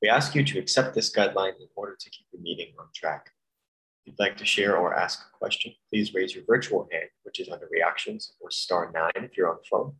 We 0.01 0.09
ask 0.09 0.33
you 0.33 0.43
to 0.43 0.57
accept 0.57 0.95
this 0.95 1.13
guideline 1.15 1.55
in 1.59 1.67
order 1.75 1.95
to 1.99 2.09
keep 2.09 2.25
the 2.33 2.39
meeting 2.39 2.73
on 2.79 2.87
track. 2.95 3.29
If 4.01 4.07
you'd 4.07 4.19
like 4.19 4.35
to 4.37 4.45
share 4.45 4.77
or 4.77 4.95
ask 4.95 5.21
a 5.21 5.37
question, 5.37 5.73
please 5.89 6.15
raise 6.15 6.33
your 6.33 6.43
virtual 6.45 6.89
hand, 6.91 7.09
which 7.21 7.39
is 7.39 7.49
under 7.49 7.69
reactions, 7.71 8.33
or 8.41 8.49
star 8.49 8.91
nine 8.91 9.23
if 9.23 9.37
you're 9.37 9.49
on 9.49 9.57
the 9.61 9.67
phone. 9.69 9.93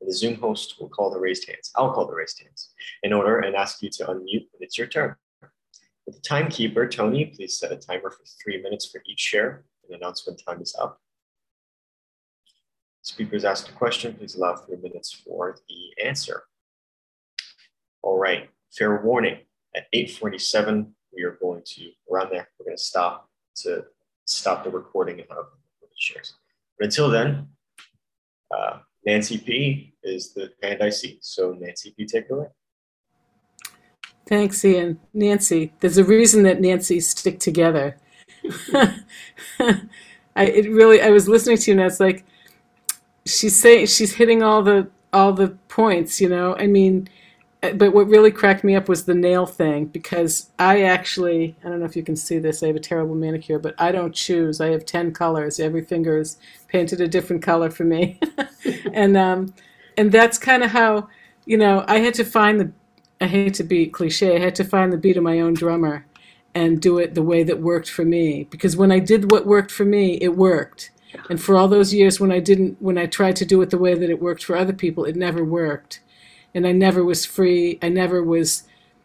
And 0.00 0.08
the 0.10 0.14
Zoom 0.14 0.34
host 0.34 0.76
will 0.78 0.90
call 0.90 1.10
the 1.10 1.18
raised 1.18 1.48
hands. 1.48 1.72
I'll 1.76 1.94
call 1.94 2.06
the 2.06 2.14
raised 2.14 2.42
hands 2.42 2.74
in 3.02 3.14
order 3.14 3.38
and 3.38 3.56
ask 3.56 3.82
you 3.82 3.88
to 3.90 4.04
unmute 4.04 4.48
when 4.52 4.60
it's 4.60 4.76
your 4.76 4.86
turn. 4.86 5.16
With 6.06 6.16
the 6.16 6.22
timekeeper, 6.22 6.86
Tony, 6.86 7.32
please 7.34 7.58
set 7.58 7.72
a 7.72 7.76
timer 7.76 8.10
for 8.10 8.24
three 8.42 8.60
minutes 8.60 8.90
for 8.90 9.02
each 9.06 9.20
share 9.20 9.64
and 9.84 9.96
announce 9.96 10.26
when 10.26 10.36
time 10.36 10.60
is 10.60 10.76
up. 10.78 11.00
Speakers 13.02 13.44
ask 13.44 13.68
a 13.68 13.72
question, 13.72 14.14
please 14.14 14.34
allow 14.34 14.56
three 14.56 14.76
minutes 14.76 15.12
for 15.12 15.56
the 15.68 16.06
answer. 16.06 16.44
All 18.02 18.18
right, 18.18 18.50
fair 18.70 19.02
warning, 19.02 19.38
at 19.74 19.90
8.47, 19.94 20.90
we 21.14 21.22
are 21.22 21.38
going 21.40 21.62
to, 21.64 21.90
around 22.12 22.30
there, 22.30 22.48
we're 22.58 22.66
gonna 22.66 22.78
stop 22.78 23.28
to 23.56 23.84
stop 24.24 24.64
the 24.64 24.70
recording 24.70 25.20
of 25.20 25.46
the 25.80 25.88
shares. 25.98 26.34
But 26.78 26.86
until 26.86 27.10
then, 27.10 27.48
uh, 28.56 28.78
Nancy 29.04 29.38
P 29.38 29.94
is 30.02 30.32
the 30.32 30.52
hand 30.62 30.82
I 30.82 30.90
see. 30.90 31.18
So 31.20 31.56
Nancy 31.58 31.94
P, 31.96 32.06
take 32.06 32.26
it 32.26 32.32
away. 32.32 32.46
Thanks, 34.26 34.64
Ian. 34.64 35.00
Nancy, 35.12 35.72
there's 35.80 35.98
a 35.98 36.04
reason 36.04 36.44
that 36.44 36.60
Nancy's 36.60 37.08
stick 37.08 37.40
together. 37.40 37.96
I 40.36 40.44
it 40.44 40.70
really 40.70 41.02
I 41.02 41.10
was 41.10 41.28
listening 41.28 41.58
to 41.58 41.70
you 41.70 41.74
and 41.74 41.80
I 41.80 41.84
was 41.84 42.00
like, 42.00 42.24
she's 43.26 43.60
saying 43.60 43.86
she's 43.86 44.14
hitting 44.14 44.42
all 44.42 44.62
the 44.62 44.88
all 45.12 45.32
the 45.32 45.48
points, 45.68 46.20
you 46.20 46.28
know. 46.28 46.56
I 46.56 46.66
mean, 46.66 47.08
but 47.74 47.92
what 47.92 48.08
really 48.08 48.30
cracked 48.30 48.64
me 48.64 48.74
up 48.74 48.88
was 48.88 49.04
the 49.04 49.14
nail 49.14 49.44
thing 49.44 49.86
because 49.86 50.50
I 50.58 50.82
actually 50.82 51.56
I 51.64 51.68
don't 51.68 51.80
know 51.80 51.86
if 51.86 51.96
you 51.96 52.02
can 52.02 52.16
see 52.16 52.38
this. 52.38 52.62
I 52.62 52.68
have 52.68 52.76
a 52.76 52.80
terrible 52.80 53.14
manicure, 53.14 53.58
but 53.58 53.74
I 53.78 53.92
don't 53.92 54.14
choose. 54.14 54.60
I 54.60 54.68
have 54.68 54.86
ten 54.86 55.12
colors. 55.12 55.60
Every 55.60 55.84
finger 55.84 56.18
is 56.18 56.38
painted 56.68 57.00
a 57.00 57.08
different 57.08 57.42
color 57.42 57.70
for 57.70 57.84
me, 57.84 58.18
and 58.92 59.16
um, 59.16 59.54
and 59.96 60.10
that's 60.12 60.38
kind 60.38 60.62
of 60.62 60.70
how 60.70 61.08
you 61.44 61.58
know 61.58 61.84
I 61.86 61.98
had 61.98 62.14
to 62.14 62.24
find 62.24 62.60
the. 62.60 62.72
I 63.22 63.26
hate 63.26 63.52
to 63.54 63.64
be 63.64 63.86
cliche. 63.86 64.36
I 64.36 64.40
had 64.40 64.54
to 64.54 64.64
find 64.64 64.90
the 64.90 64.96
beat 64.96 65.18
of 65.18 65.22
my 65.22 65.40
own 65.40 65.52
drummer, 65.52 66.06
and 66.54 66.80
do 66.80 66.98
it 66.98 67.14
the 67.14 67.22
way 67.22 67.42
that 67.42 67.60
worked 67.60 67.90
for 67.90 68.04
me. 68.04 68.44
Because 68.44 68.76
when 68.76 68.90
I 68.90 68.98
did 68.98 69.30
what 69.30 69.46
worked 69.46 69.70
for 69.70 69.84
me, 69.84 70.14
it 70.22 70.36
worked 70.36 70.90
and 71.28 71.40
for 71.40 71.56
all 71.56 71.68
those 71.68 71.94
years 71.94 72.20
when 72.20 72.32
I 72.32 72.40
didn't, 72.40 72.80
when 72.80 72.98
I 72.98 73.06
tried 73.06 73.36
to 73.36 73.44
do 73.44 73.60
it 73.62 73.70
the 73.70 73.78
way 73.78 73.94
that 73.94 74.10
it 74.10 74.22
worked 74.22 74.44
for 74.44 74.56
other 74.56 74.72
people, 74.72 75.04
it 75.04 75.16
never 75.16 75.44
worked. 75.44 76.00
And 76.54 76.66
I 76.66 76.72
never 76.72 77.04
was 77.04 77.24
free. 77.24 77.78
I 77.82 77.88
never 77.88 78.22
was, 78.22 78.64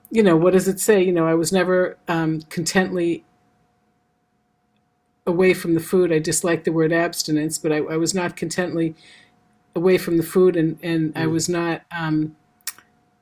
you 0.10 0.24
know, 0.24 0.36
what 0.36 0.54
does 0.54 0.68
it 0.68 0.80
say? 0.80 1.04
You 1.04 1.12
know, 1.12 1.28
I 1.28 1.36
was 1.36 1.52
never 1.52 1.98
um, 2.08 2.41
contently 2.44 3.24
away 5.28 5.54
from 5.54 5.74
the 5.74 5.80
food. 5.80 6.12
I 6.12 6.20
dislike 6.20 6.63
the 6.63 6.72
word 6.72 6.94
abstinence, 6.94 7.58
but 7.58 7.72
I, 7.72 7.78
I, 7.78 7.98
was 7.98 8.13
not 8.13 8.36
contently 8.36 8.96
away 9.76 9.98
from 9.98 10.18
the 10.18 10.24
food, 10.24 10.56
and 10.56 10.78
and 10.84 11.13
mm. 11.13 11.22
I 11.22 11.28
was 11.28 11.50
not, 11.50 11.82
um, 11.91 12.36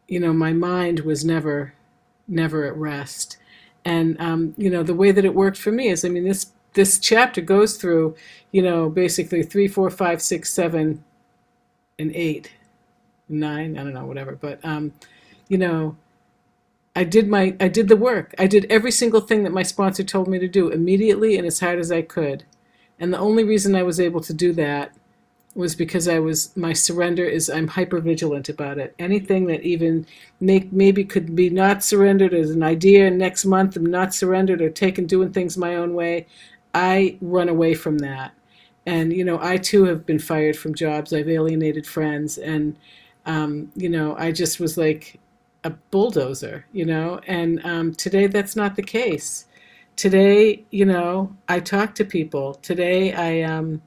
you 0.07 0.19
know, 0.19 0.33
my 0.33 0.53
mind 0.53 1.01
was 1.01 1.23
never, 1.23 1.73
never 2.27 2.65
at 2.65 2.75
rest. 2.75 3.37
And 3.85 4.19
um, 4.19 4.53
you 4.57 4.69
know, 4.69 4.83
the 4.83 4.93
way 4.93 5.11
that 5.11 5.25
it 5.25 5.35
worked 5.35 5.57
for 5.57 5.71
me 5.71 5.87
is, 5.89 6.03
I 6.03 6.09
mean, 6.09 6.25
this 6.25 6.51
this 6.73 6.99
chapter 6.99 7.41
goes 7.41 7.77
through, 7.77 8.15
you 8.51 8.61
know, 8.61 8.89
basically 8.89 9.43
three, 9.43 9.67
four, 9.67 9.89
five, 9.89 10.21
six, 10.21 10.51
seven, 10.51 11.03
and 11.99 12.11
eight, 12.15 12.51
nine. 13.29 13.77
I 13.77 13.83
don't 13.83 13.93
know, 13.93 14.05
whatever. 14.05 14.35
But 14.35 14.63
um, 14.63 14.93
you 15.47 15.57
know, 15.57 15.95
I 16.95 17.03
did 17.03 17.27
my 17.27 17.55
I 17.59 17.67
did 17.67 17.87
the 17.87 17.97
work. 17.97 18.33
I 18.37 18.47
did 18.47 18.65
every 18.69 18.91
single 18.91 19.21
thing 19.21 19.43
that 19.43 19.53
my 19.53 19.63
sponsor 19.63 20.03
told 20.03 20.27
me 20.27 20.39
to 20.39 20.47
do 20.47 20.69
immediately 20.69 21.37
and 21.37 21.47
as 21.47 21.59
hard 21.59 21.79
as 21.79 21.91
I 21.91 22.01
could. 22.01 22.43
And 22.99 23.13
the 23.13 23.19
only 23.19 23.43
reason 23.43 23.75
I 23.75 23.83
was 23.83 23.99
able 23.99 24.21
to 24.21 24.33
do 24.33 24.53
that 24.53 24.93
was 25.55 25.75
because 25.75 26.07
I 26.07 26.19
was 26.19 26.55
my 26.57 26.73
surrender 26.73 27.25
is 27.25 27.49
I'm 27.49 27.67
hyper 27.67 27.99
vigilant 27.99 28.49
about 28.49 28.79
it. 28.79 28.95
Anything 28.97 29.45
that 29.47 29.61
even 29.61 30.05
make 30.39 30.71
maybe 30.71 31.03
could 31.03 31.35
be 31.35 31.49
not 31.49 31.83
surrendered 31.83 32.33
as 32.33 32.51
an 32.51 32.63
idea 32.63 33.09
next 33.11 33.45
month, 33.45 33.75
I'm 33.75 33.85
not 33.85 34.13
surrendered 34.13 34.61
or 34.61 34.69
taken 34.69 35.05
doing 35.05 35.31
things 35.31 35.57
my 35.57 35.75
own 35.75 35.93
way. 35.93 36.25
I 36.73 37.17
run 37.21 37.49
away 37.49 37.73
from 37.73 37.99
that. 37.99 38.33
And, 38.85 39.13
you 39.13 39.23
know, 39.23 39.39
I 39.41 39.57
too 39.57 39.85
have 39.85 40.05
been 40.05 40.19
fired 40.19 40.57
from 40.57 40.75
jobs. 40.75 41.13
I've 41.13 41.29
alienated 41.29 41.87
friends. 41.87 42.37
And, 42.37 42.75
um, 43.25 43.71
you 43.75 43.89
know, 43.89 44.15
I 44.17 44.31
just 44.31 44.59
was 44.59 44.77
like 44.77 45.19
a 45.63 45.69
bulldozer, 45.69 46.65
you 46.73 46.85
know. 46.85 47.19
And 47.27 47.61
um, 47.65 47.93
today 47.93 48.27
that's 48.27 48.55
not 48.55 48.75
the 48.75 48.83
case. 48.83 49.45
Today, 49.95 50.63
you 50.71 50.85
know, 50.85 51.35
I 51.47 51.59
talk 51.59 51.95
to 51.95 52.05
people. 52.05 52.55
Today 52.55 53.13
I, 53.13 53.41
um, 53.43 53.81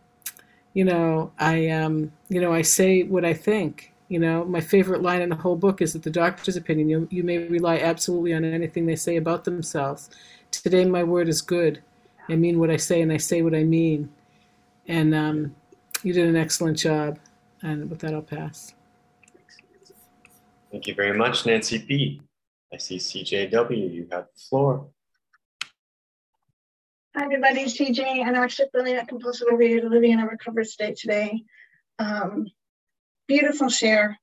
you 0.72 0.84
know, 0.84 1.32
I, 1.38 1.68
um, 1.68 2.12
you 2.28 2.40
know, 2.40 2.52
I 2.52 2.62
say 2.62 3.02
what 3.02 3.24
I 3.24 3.34
think. 3.34 3.92
You 4.08 4.20
know, 4.20 4.44
my 4.44 4.60
favorite 4.60 5.02
line 5.02 5.20
in 5.20 5.30
the 5.30 5.36
whole 5.36 5.56
book 5.56 5.82
is 5.82 5.92
that 5.92 6.04
the 6.04 6.10
doctor's 6.10 6.56
opinion, 6.56 6.88
you, 6.88 7.08
you 7.10 7.24
may 7.24 7.38
rely 7.38 7.78
absolutely 7.78 8.34
on 8.34 8.44
anything 8.44 8.86
they 8.86 8.94
say 8.94 9.16
about 9.16 9.44
themselves. 9.44 10.10
Today, 10.52 10.84
my 10.84 11.02
word 11.02 11.28
is 11.28 11.42
good. 11.42 11.82
I 12.28 12.36
mean 12.36 12.58
what 12.58 12.70
I 12.70 12.76
say 12.76 13.02
and 13.02 13.12
I 13.12 13.16
say 13.16 13.42
what 13.42 13.54
I 13.54 13.64
mean. 13.64 14.08
And 14.88 15.14
um, 15.14 15.54
you 16.02 16.12
did 16.12 16.26
an 16.28 16.36
excellent 16.36 16.78
job. 16.78 17.18
And 17.62 17.88
with 17.88 18.00
that, 18.00 18.14
I'll 18.14 18.22
pass. 18.22 18.74
Thank 20.70 20.86
you 20.86 20.94
very 20.94 21.16
much, 21.16 21.46
Nancy 21.46 21.78
P. 21.78 22.20
I 22.72 22.76
see 22.76 22.96
CJW, 22.96 23.92
you 23.92 24.06
have 24.10 24.26
the 24.34 24.40
floor. 24.48 24.88
Hi, 27.16 27.24
everybody. 27.24 27.60
It's 27.60 27.78
TJ, 27.78 28.22
anorexic 28.24 28.66
bulimia 28.74 29.08
compulsive 29.08 29.48
overeater 29.48 29.88
living 29.88 30.12
in 30.12 30.20
a 30.20 30.26
recovered 30.26 30.66
state 30.66 30.96
today. 30.96 31.44
Um, 31.98 32.46
beautiful 33.26 33.68
share. 33.68 34.18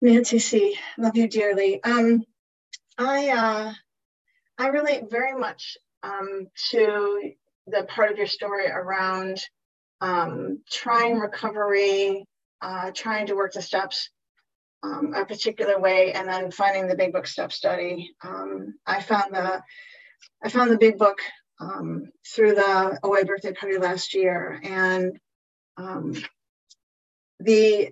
Nancy 0.00 0.38
C. 0.38 0.78
Love 0.96 1.16
you 1.16 1.28
dearly. 1.28 1.82
Um, 1.84 2.24
I 2.96 3.28
uh, 3.28 3.72
I 4.56 4.68
relate 4.68 5.10
very 5.10 5.38
much 5.38 5.76
um, 6.02 6.46
to 6.70 7.32
the 7.66 7.84
part 7.84 8.10
of 8.10 8.18
your 8.18 8.26
story 8.26 8.66
around 8.68 9.40
um, 10.00 10.60
trying 10.70 11.18
recovery, 11.18 12.24
uh, 12.62 12.90
trying 12.94 13.26
to 13.26 13.34
work 13.34 13.52
the 13.52 13.62
steps 13.62 14.10
um, 14.82 15.12
a 15.14 15.26
particular 15.26 15.78
way, 15.78 16.12
and 16.12 16.28
then 16.28 16.50
finding 16.50 16.88
the 16.88 16.96
Big 16.96 17.12
Book 17.12 17.26
Step 17.26 17.52
Study. 17.52 18.14
Um, 18.24 18.74
I 18.86 19.02
found 19.02 19.34
the 19.34 19.62
I 20.42 20.48
found 20.48 20.70
the 20.70 20.78
Big 20.78 20.96
Book 20.96 21.18
um, 21.60 22.10
through 22.26 22.54
the 22.54 22.98
OA 23.02 23.24
birthday 23.24 23.52
party 23.52 23.78
last 23.78 24.14
year. 24.14 24.60
And 24.62 25.18
um, 25.76 26.14
the, 27.38 27.90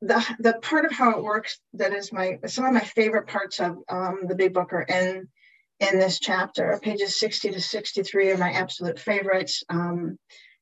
the, 0.00 0.36
the 0.40 0.54
part 0.62 0.84
of 0.84 0.92
how 0.92 1.12
it 1.12 1.22
works 1.22 1.58
that 1.74 1.92
is 1.92 2.12
my, 2.12 2.38
some 2.46 2.64
of 2.64 2.72
my 2.72 2.80
favorite 2.80 3.28
parts 3.28 3.60
of 3.60 3.78
um, 3.88 4.22
the 4.26 4.34
big 4.34 4.52
book 4.52 4.72
are 4.72 4.82
in, 4.82 5.28
in 5.82 5.98
this 5.98 6.20
chapter. 6.20 6.78
Pages 6.80 7.18
60 7.18 7.50
to 7.50 7.60
63 7.60 8.30
are 8.30 8.38
my 8.38 8.52
absolute 8.52 8.98
favorites, 8.98 9.64
um, 9.68 10.16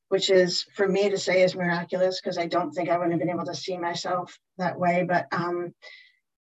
which 0.09 0.29
is 0.29 0.65
for 0.75 0.87
me 0.87 1.09
to 1.09 1.17
say 1.17 1.43
is 1.43 1.55
miraculous 1.55 2.19
because 2.19 2.37
I 2.37 2.47
don't 2.47 2.71
think 2.71 2.89
I 2.89 2.97
would 2.97 3.11
have 3.11 3.19
been 3.19 3.29
able 3.29 3.45
to 3.45 3.55
see 3.55 3.77
myself 3.77 4.37
that 4.57 4.79
way. 4.79 5.05
But 5.07 5.27
um, 5.31 5.73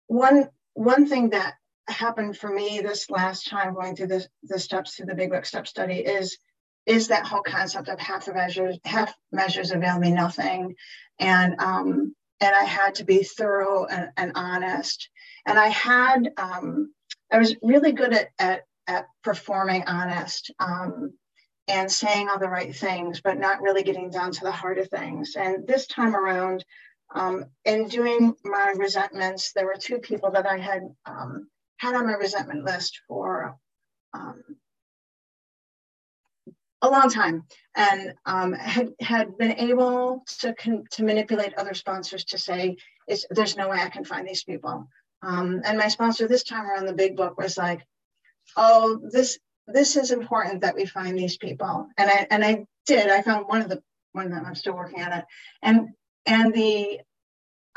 one, 0.05 0.47
one 0.73 1.07
thing 1.07 1.31
that 1.31 1.55
happened 1.87 2.37
for 2.37 2.51
me 2.51 2.81
this 2.81 3.09
last 3.09 3.49
time 3.49 3.73
going 3.73 3.95
through 3.95 4.07
the, 4.07 4.27
the 4.43 4.59
steps 4.59 4.95
through 4.95 5.07
the 5.07 5.15
big 5.15 5.31
book 5.31 5.45
step 5.45 5.67
study 5.67 5.99
is 5.99 6.37
is 6.85 7.09
that 7.09 7.25
whole 7.25 7.41
concept 7.41 7.87
of 7.87 7.97
half 7.97 8.25
the 8.25 8.33
measures 8.33 8.77
half 8.83 9.13
measures 9.31 9.71
avail 9.71 9.97
me 9.97 10.11
nothing 10.11 10.75
and 11.17 11.55
um 11.61 12.13
and 12.41 12.53
i 12.53 12.65
had 12.65 12.95
to 12.95 13.05
be 13.05 13.23
thorough 13.23 13.85
and, 13.85 14.09
and 14.17 14.33
honest 14.35 15.09
and 15.45 15.57
i 15.57 15.67
had 15.67 16.29
um 16.37 16.91
i 17.31 17.37
was 17.37 17.55
really 17.61 17.91
good 17.91 18.13
at 18.13 18.29
at, 18.39 18.65
at 18.87 19.07
performing 19.23 19.83
honest 19.87 20.51
um 20.59 21.13
and 21.69 21.91
saying 21.91 22.29
all 22.29 22.39
the 22.39 22.47
right 22.47 22.75
things 22.75 23.21
but 23.21 23.37
not 23.37 23.61
really 23.61 23.83
getting 23.83 24.09
down 24.09 24.31
to 24.31 24.41
the 24.41 24.51
heart 24.51 24.77
of 24.77 24.89
things 24.89 25.35
and 25.35 25.67
this 25.67 25.87
time 25.87 26.15
around 26.15 26.63
um, 27.13 27.45
in 27.65 27.87
doing 27.87 28.35
my 28.43 28.73
resentments, 28.75 29.53
there 29.53 29.65
were 29.65 29.77
two 29.79 29.99
people 29.99 30.31
that 30.31 30.45
I 30.45 30.57
had 30.57 30.83
um, 31.05 31.47
had 31.77 31.95
on 31.95 32.07
my 32.07 32.13
resentment 32.13 32.65
list 32.65 33.01
for 33.07 33.55
um, 34.13 34.43
a 36.81 36.89
long 36.89 37.09
time 37.09 37.43
and 37.75 38.13
um, 38.25 38.53
had, 38.53 38.89
had 38.99 39.37
been 39.37 39.53
able 39.53 40.23
to, 40.39 40.53
con- 40.53 40.83
to 40.91 41.03
manipulate 41.03 41.53
other 41.55 41.73
sponsors 41.73 42.25
to 42.25 42.37
say, 42.37 42.77
there's 43.29 43.57
no 43.57 43.69
way 43.69 43.79
I 43.79 43.89
can 43.89 44.03
find 44.03 44.27
these 44.27 44.43
people. 44.43 44.87
Um, 45.21 45.61
and 45.65 45.77
my 45.77 45.87
sponsor 45.87 46.27
this 46.27 46.43
time 46.43 46.65
around 46.65 46.85
the 46.85 46.93
big 46.93 47.15
book 47.15 47.37
was 47.37 47.57
like, 47.57 47.85
oh, 48.55 49.01
this 49.11 49.39
this 49.67 49.97
is 49.97 50.11
important 50.11 50.61
that 50.61 50.75
we 50.75 50.85
find 50.85 51.17
these 51.17 51.37
people. 51.37 51.87
And 51.97 52.09
I 52.09 52.27
and 52.29 52.43
I 52.43 52.65
did. 52.85 53.09
I 53.09 53.21
found 53.21 53.47
one 53.47 53.61
of 53.61 53.69
the 53.69 53.81
one 54.13 54.25
of 54.25 54.31
them. 54.31 54.45
I'm 54.45 54.55
still 54.55 54.75
working 54.75 55.01
on 55.01 55.13
it. 55.13 55.25
And 55.61 55.89
and 56.25 56.53
the 56.53 56.99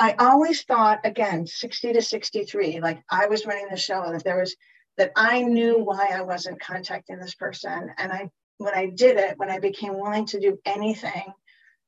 I 0.01 0.15
always 0.19 0.63
thought, 0.63 1.01
again, 1.05 1.47
60 1.47 1.93
to 1.93 2.01
63, 2.01 2.81
like 2.81 3.03
I 3.11 3.27
was 3.27 3.45
running 3.45 3.69
the 3.71 3.77
show, 3.77 4.11
that 4.11 4.25
there 4.25 4.39
was, 4.39 4.57
that 4.97 5.13
I 5.15 5.43
knew 5.43 5.79
why 5.85 6.09
I 6.15 6.23
wasn't 6.23 6.59
contacting 6.59 7.19
this 7.19 7.35
person. 7.35 7.91
And 7.99 8.11
I, 8.11 8.31
when 8.57 8.73
I 8.73 8.87
did 8.87 9.19
it, 9.19 9.37
when 9.37 9.51
I 9.51 9.59
became 9.59 10.01
willing 10.01 10.25
to 10.27 10.41
do 10.41 10.59
anything 10.65 11.35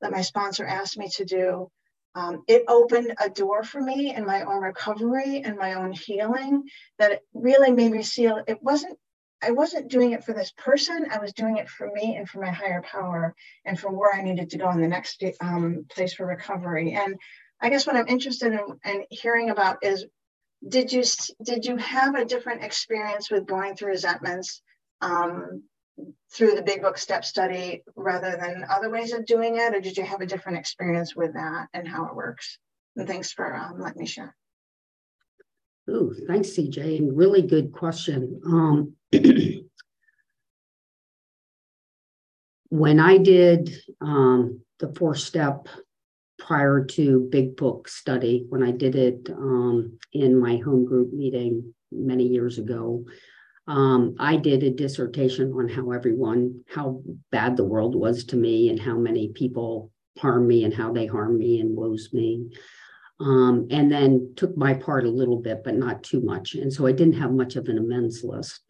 that 0.03 0.13
my 0.13 0.21
sponsor 0.21 0.67
asked 0.67 0.99
me 0.99 1.09
to 1.17 1.25
do, 1.25 1.71
um, 2.15 2.43
it 2.47 2.65
opened 2.69 3.15
a 3.19 3.31
door 3.31 3.63
for 3.63 3.81
me 3.81 4.15
in 4.15 4.27
my 4.27 4.43
own 4.43 4.63
recovery 4.63 5.43
and 5.45 5.57
my 5.57 5.75
own 5.75 5.93
healing 5.93 6.65
that 6.99 7.21
really 7.33 7.73
made 7.73 7.93
me 7.93 8.03
see 8.03 8.27
it 8.27 8.63
wasn't 8.63 8.99
I 9.45 9.51
wasn't 9.51 9.91
doing 9.91 10.13
it 10.13 10.23
for 10.23 10.33
this 10.33 10.53
person. 10.53 11.07
I 11.11 11.19
was 11.19 11.33
doing 11.33 11.57
it 11.57 11.69
for 11.69 11.91
me 11.93 12.15
and 12.17 12.29
for 12.29 12.41
my 12.41 12.51
higher 12.53 12.81
power 12.83 13.35
and 13.65 13.79
for 13.79 13.91
where 13.91 14.15
I 14.15 14.23
needed 14.23 14.51
to 14.51 14.59
go 14.59 14.71
in 14.71 14.81
the 14.81 14.87
next 14.87 15.23
um, 15.41 15.85
place 15.91 16.15
for 16.15 16.25
recovery. 16.25 16.93
And 16.93 17.17
I 17.61 17.69
guess 17.69 17.87
what 17.87 17.97
I'm 17.97 18.07
interested 18.07 18.53
in, 18.53 18.61
in 18.85 19.05
hearing 19.11 19.51
about 19.51 19.79
is 19.83 20.07
did 20.67 20.93
you 20.93 21.03
did 21.43 21.65
you 21.65 21.77
have 21.77 22.15
a 22.15 22.25
different 22.25 22.63
experience 22.63 23.31
with 23.31 23.47
going 23.47 23.75
through 23.75 23.89
resentments 23.89 24.63
um, 25.01 25.65
through 26.31 26.55
the 26.55 26.63
big 26.63 26.83
book 26.83 26.99
step 26.99 27.25
study 27.25 27.83
rather 27.95 28.37
than 28.41 28.65
other 28.69 28.91
ways 28.91 29.13
of 29.13 29.27
doing 29.27 29.57
it? 29.57 29.75
Or 29.75 29.81
did 29.81 29.97
you 29.97 30.05
have 30.05 30.21
a 30.21 30.27
different 30.27 30.59
experience 30.59 31.15
with 31.15 31.35
that 31.35 31.69
and 31.75 31.87
how 31.87 32.07
it 32.07 32.17
works? 32.17 32.59
And 32.97 33.07
thanks 33.07 33.33
for 33.33 33.55
um, 33.55 33.81
letting 33.81 34.01
me 34.01 34.07
share. 34.07 34.35
Ooh, 35.91 36.15
thanks 36.29 36.51
cj 36.51 36.99
and 36.99 37.17
really 37.17 37.43
good 37.43 37.73
question. 37.73 38.41
Um, 38.47 38.95
when 42.69 43.01
i 43.01 43.19
did 43.19 43.75
um, 44.01 44.61
the 44.79 44.95
four 44.95 45.15
step 45.15 45.67
prior 46.39 46.85
to 46.85 47.29
Big 47.31 47.57
Book 47.57 47.89
study 47.89 48.47
when 48.49 48.63
I 48.63 48.73
did 48.73 48.97
it 48.97 49.31
um, 49.31 49.99
in 50.13 50.39
my 50.39 50.57
home 50.57 50.85
group 50.85 51.13
meeting 51.13 51.73
many 51.93 52.27
years 52.27 52.59
ago. 52.59 53.05
Um, 53.67 54.17
I 54.19 54.37
did 54.37 54.63
a 54.63 54.71
dissertation 54.71 55.53
on 55.53 55.69
how 55.69 55.93
everyone, 55.93 56.65
how 56.69 57.03
bad 57.31 57.57
the 57.57 57.65
world 57.65 57.95
was 57.95 58.25
to 58.25 58.37
me, 58.37 58.69
and 58.69 58.81
how 58.81 58.97
many 58.97 59.29
people 59.29 59.91
harm 60.19 60.47
me, 60.47 60.65
and 60.65 60.75
how 60.75 60.93
they 60.93 61.07
harm 61.07 61.39
me 61.39 61.61
and 61.61 61.77
woes 61.77 62.11
me. 62.13 62.51
Um, 63.21 63.69
and 63.71 63.91
then 63.91 64.33
took 64.37 64.57
my 64.57 64.75
part 64.75 65.05
a 65.05 65.11
little 65.11 65.41
bit, 65.41 65.63
but 65.63 65.77
not 65.77 66.03
too 66.03 66.21
much. 66.21 66.55
And 66.55 66.73
so 66.73 66.87
I 66.87 66.93
didn't 66.93 67.21
have 67.21 67.31
much 67.31 67.55
of 67.55 67.69
an 67.69 67.79
amends 67.79 68.25
list. 68.25 68.61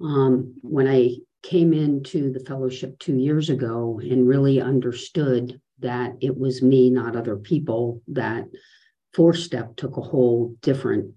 Um, 0.00 0.54
when 0.62 0.86
I 0.86 1.16
came 1.42 1.72
into 1.72 2.32
the 2.32 2.40
fellowship 2.40 2.98
two 2.98 3.16
years 3.16 3.50
ago 3.50 4.00
and 4.02 4.28
really 4.28 4.60
understood 4.60 5.60
that 5.80 6.12
it 6.20 6.36
was 6.36 6.62
me, 6.62 6.88
not 6.88 7.16
other 7.16 7.36
people, 7.36 8.00
that 8.08 8.44
four 9.12 9.34
step 9.34 9.76
took 9.76 9.96
a 9.96 10.02
whole 10.02 10.54
different 10.62 11.12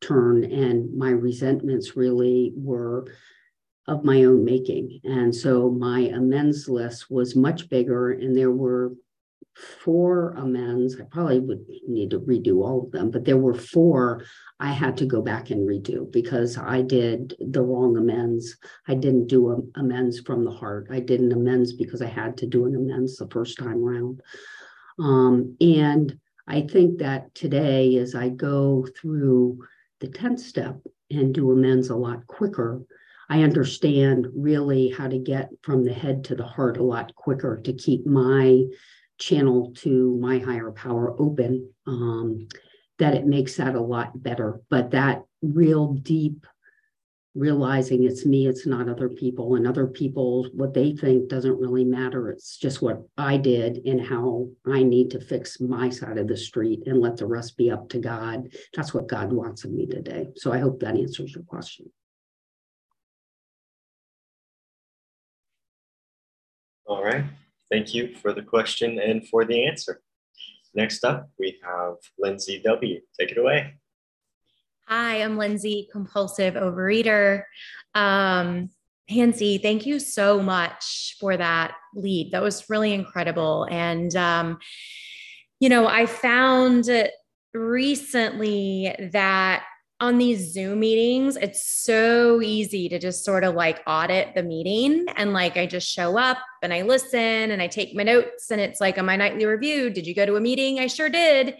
turn. 0.00 0.44
And 0.44 0.96
my 0.96 1.10
resentments 1.10 1.96
really 1.96 2.52
were 2.56 3.06
of 3.86 4.04
my 4.04 4.24
own 4.24 4.44
making. 4.44 5.00
And 5.04 5.34
so 5.34 5.70
my 5.70 6.00
amends 6.00 6.68
list 6.68 7.10
was 7.10 7.34
much 7.34 7.68
bigger, 7.70 8.12
and 8.12 8.36
there 8.36 8.52
were 8.52 8.92
four 9.82 10.34
amends. 10.36 11.00
I 11.00 11.04
probably 11.04 11.40
would 11.40 11.64
need 11.88 12.10
to 12.10 12.20
redo 12.20 12.62
all 12.62 12.84
of 12.84 12.92
them, 12.92 13.10
but 13.10 13.24
there 13.24 13.38
were 13.38 13.54
four 13.54 14.24
I 14.60 14.72
had 14.72 14.96
to 14.98 15.06
go 15.06 15.22
back 15.22 15.50
and 15.50 15.68
redo 15.68 16.10
because 16.12 16.58
I 16.58 16.82
did 16.82 17.34
the 17.40 17.62
wrong 17.62 17.96
amends. 17.96 18.56
I 18.86 18.94
didn't 18.94 19.26
do 19.26 19.70
amends 19.74 20.20
from 20.20 20.44
the 20.44 20.50
heart. 20.50 20.88
I 20.90 21.00
did 21.00 21.20
an 21.20 21.32
amends 21.32 21.72
because 21.72 22.02
I 22.02 22.08
had 22.08 22.36
to 22.38 22.46
do 22.46 22.66
an 22.66 22.76
amends 22.76 23.16
the 23.16 23.28
first 23.28 23.58
time 23.58 23.82
around. 23.82 24.20
Um, 24.98 25.56
and 25.60 26.18
I 26.46 26.62
think 26.62 26.98
that 26.98 27.34
today, 27.34 27.96
as 27.96 28.14
I 28.14 28.28
go 28.28 28.86
through 29.00 29.60
the 30.00 30.08
10th 30.08 30.40
step 30.40 30.76
and 31.10 31.34
do 31.34 31.50
amends 31.50 31.90
a 31.90 31.96
lot 31.96 32.26
quicker, 32.26 32.82
I 33.28 33.42
understand 33.42 34.28
really 34.34 34.88
how 34.88 35.08
to 35.08 35.18
get 35.18 35.50
from 35.62 35.84
the 35.84 35.92
head 35.92 36.24
to 36.24 36.34
the 36.34 36.46
heart 36.46 36.78
a 36.78 36.82
lot 36.82 37.14
quicker 37.14 37.60
to 37.64 37.72
keep 37.72 38.06
my 38.06 38.62
channel 39.18 39.72
to 39.76 40.16
my 40.20 40.38
higher 40.38 40.70
power 40.70 41.14
open, 41.20 41.70
um, 41.86 42.48
that 42.98 43.14
it 43.14 43.26
makes 43.26 43.56
that 43.56 43.74
a 43.74 43.80
lot 43.80 44.22
better. 44.22 44.60
But 44.70 44.92
that 44.92 45.24
real 45.42 45.92
deep 45.94 46.46
realizing 47.38 48.04
it's 48.04 48.26
me, 48.26 48.48
it's 48.48 48.66
not 48.66 48.88
other 48.88 49.08
people, 49.08 49.54
and 49.54 49.66
other 49.66 49.86
people, 49.86 50.48
what 50.54 50.74
they 50.74 50.92
think 50.92 51.28
doesn't 51.28 51.58
really 51.58 51.84
matter. 51.84 52.30
It's 52.30 52.56
just 52.56 52.82
what 52.82 53.02
I 53.16 53.36
did 53.36 53.86
and 53.86 54.04
how 54.04 54.48
I 54.66 54.82
need 54.82 55.10
to 55.12 55.20
fix 55.20 55.60
my 55.60 55.88
side 55.88 56.18
of 56.18 56.26
the 56.26 56.36
street 56.36 56.82
and 56.86 57.00
let 57.00 57.16
the 57.16 57.26
rest 57.26 57.56
be 57.56 57.70
up 57.70 57.88
to 57.90 57.98
God. 57.98 58.48
That's 58.74 58.92
what 58.92 59.08
God 59.08 59.32
wants 59.32 59.64
of 59.64 59.70
me 59.70 59.86
today. 59.86 60.28
So 60.36 60.52
I 60.52 60.58
hope 60.58 60.80
that 60.80 60.96
answers 60.96 61.34
your 61.34 61.44
question. 61.44 61.90
All 66.86 67.04
right. 67.04 67.24
Thank 67.70 67.94
you 67.94 68.16
for 68.16 68.32
the 68.32 68.42
question 68.42 68.98
and 68.98 69.28
for 69.28 69.44
the 69.44 69.66
answer. 69.66 70.00
Next 70.74 71.04
up, 71.04 71.30
we 71.38 71.58
have 71.62 71.94
Lindsay 72.18 72.60
W. 72.64 73.00
Take 73.18 73.30
it 73.30 73.38
away. 73.38 73.74
Hi, 74.90 75.22
I'm 75.22 75.36
Lindsay, 75.36 75.86
compulsive 75.92 76.54
overeater. 76.54 77.42
Um, 77.94 78.70
Nancy, 79.10 79.58
thank 79.58 79.84
you 79.84 79.98
so 79.98 80.40
much 80.42 81.14
for 81.20 81.36
that 81.36 81.74
lead. 81.94 82.32
That 82.32 82.40
was 82.40 82.70
really 82.70 82.94
incredible. 82.94 83.68
And, 83.70 84.16
um, 84.16 84.58
you 85.60 85.68
know, 85.68 85.86
I 85.86 86.06
found 86.06 86.88
recently 87.52 88.96
that 89.12 89.64
on 90.00 90.16
these 90.16 90.54
Zoom 90.54 90.80
meetings, 90.80 91.36
it's 91.36 91.70
so 91.70 92.40
easy 92.40 92.88
to 92.88 92.98
just 92.98 93.26
sort 93.26 93.44
of 93.44 93.54
like 93.54 93.82
audit 93.86 94.34
the 94.34 94.42
meeting. 94.42 95.04
And 95.16 95.34
like 95.34 95.58
I 95.58 95.66
just 95.66 95.86
show 95.86 96.16
up 96.16 96.38
and 96.62 96.72
I 96.72 96.80
listen 96.80 97.50
and 97.50 97.60
I 97.60 97.66
take 97.66 97.94
my 97.94 98.04
notes. 98.04 98.50
And 98.50 98.58
it's 98.58 98.80
like 98.80 98.96
on 98.96 99.04
my 99.04 99.16
nightly 99.16 99.44
review, 99.44 99.90
did 99.90 100.06
you 100.06 100.14
go 100.14 100.24
to 100.24 100.36
a 100.36 100.40
meeting? 100.40 100.80
I 100.80 100.86
sure 100.86 101.10
did. 101.10 101.56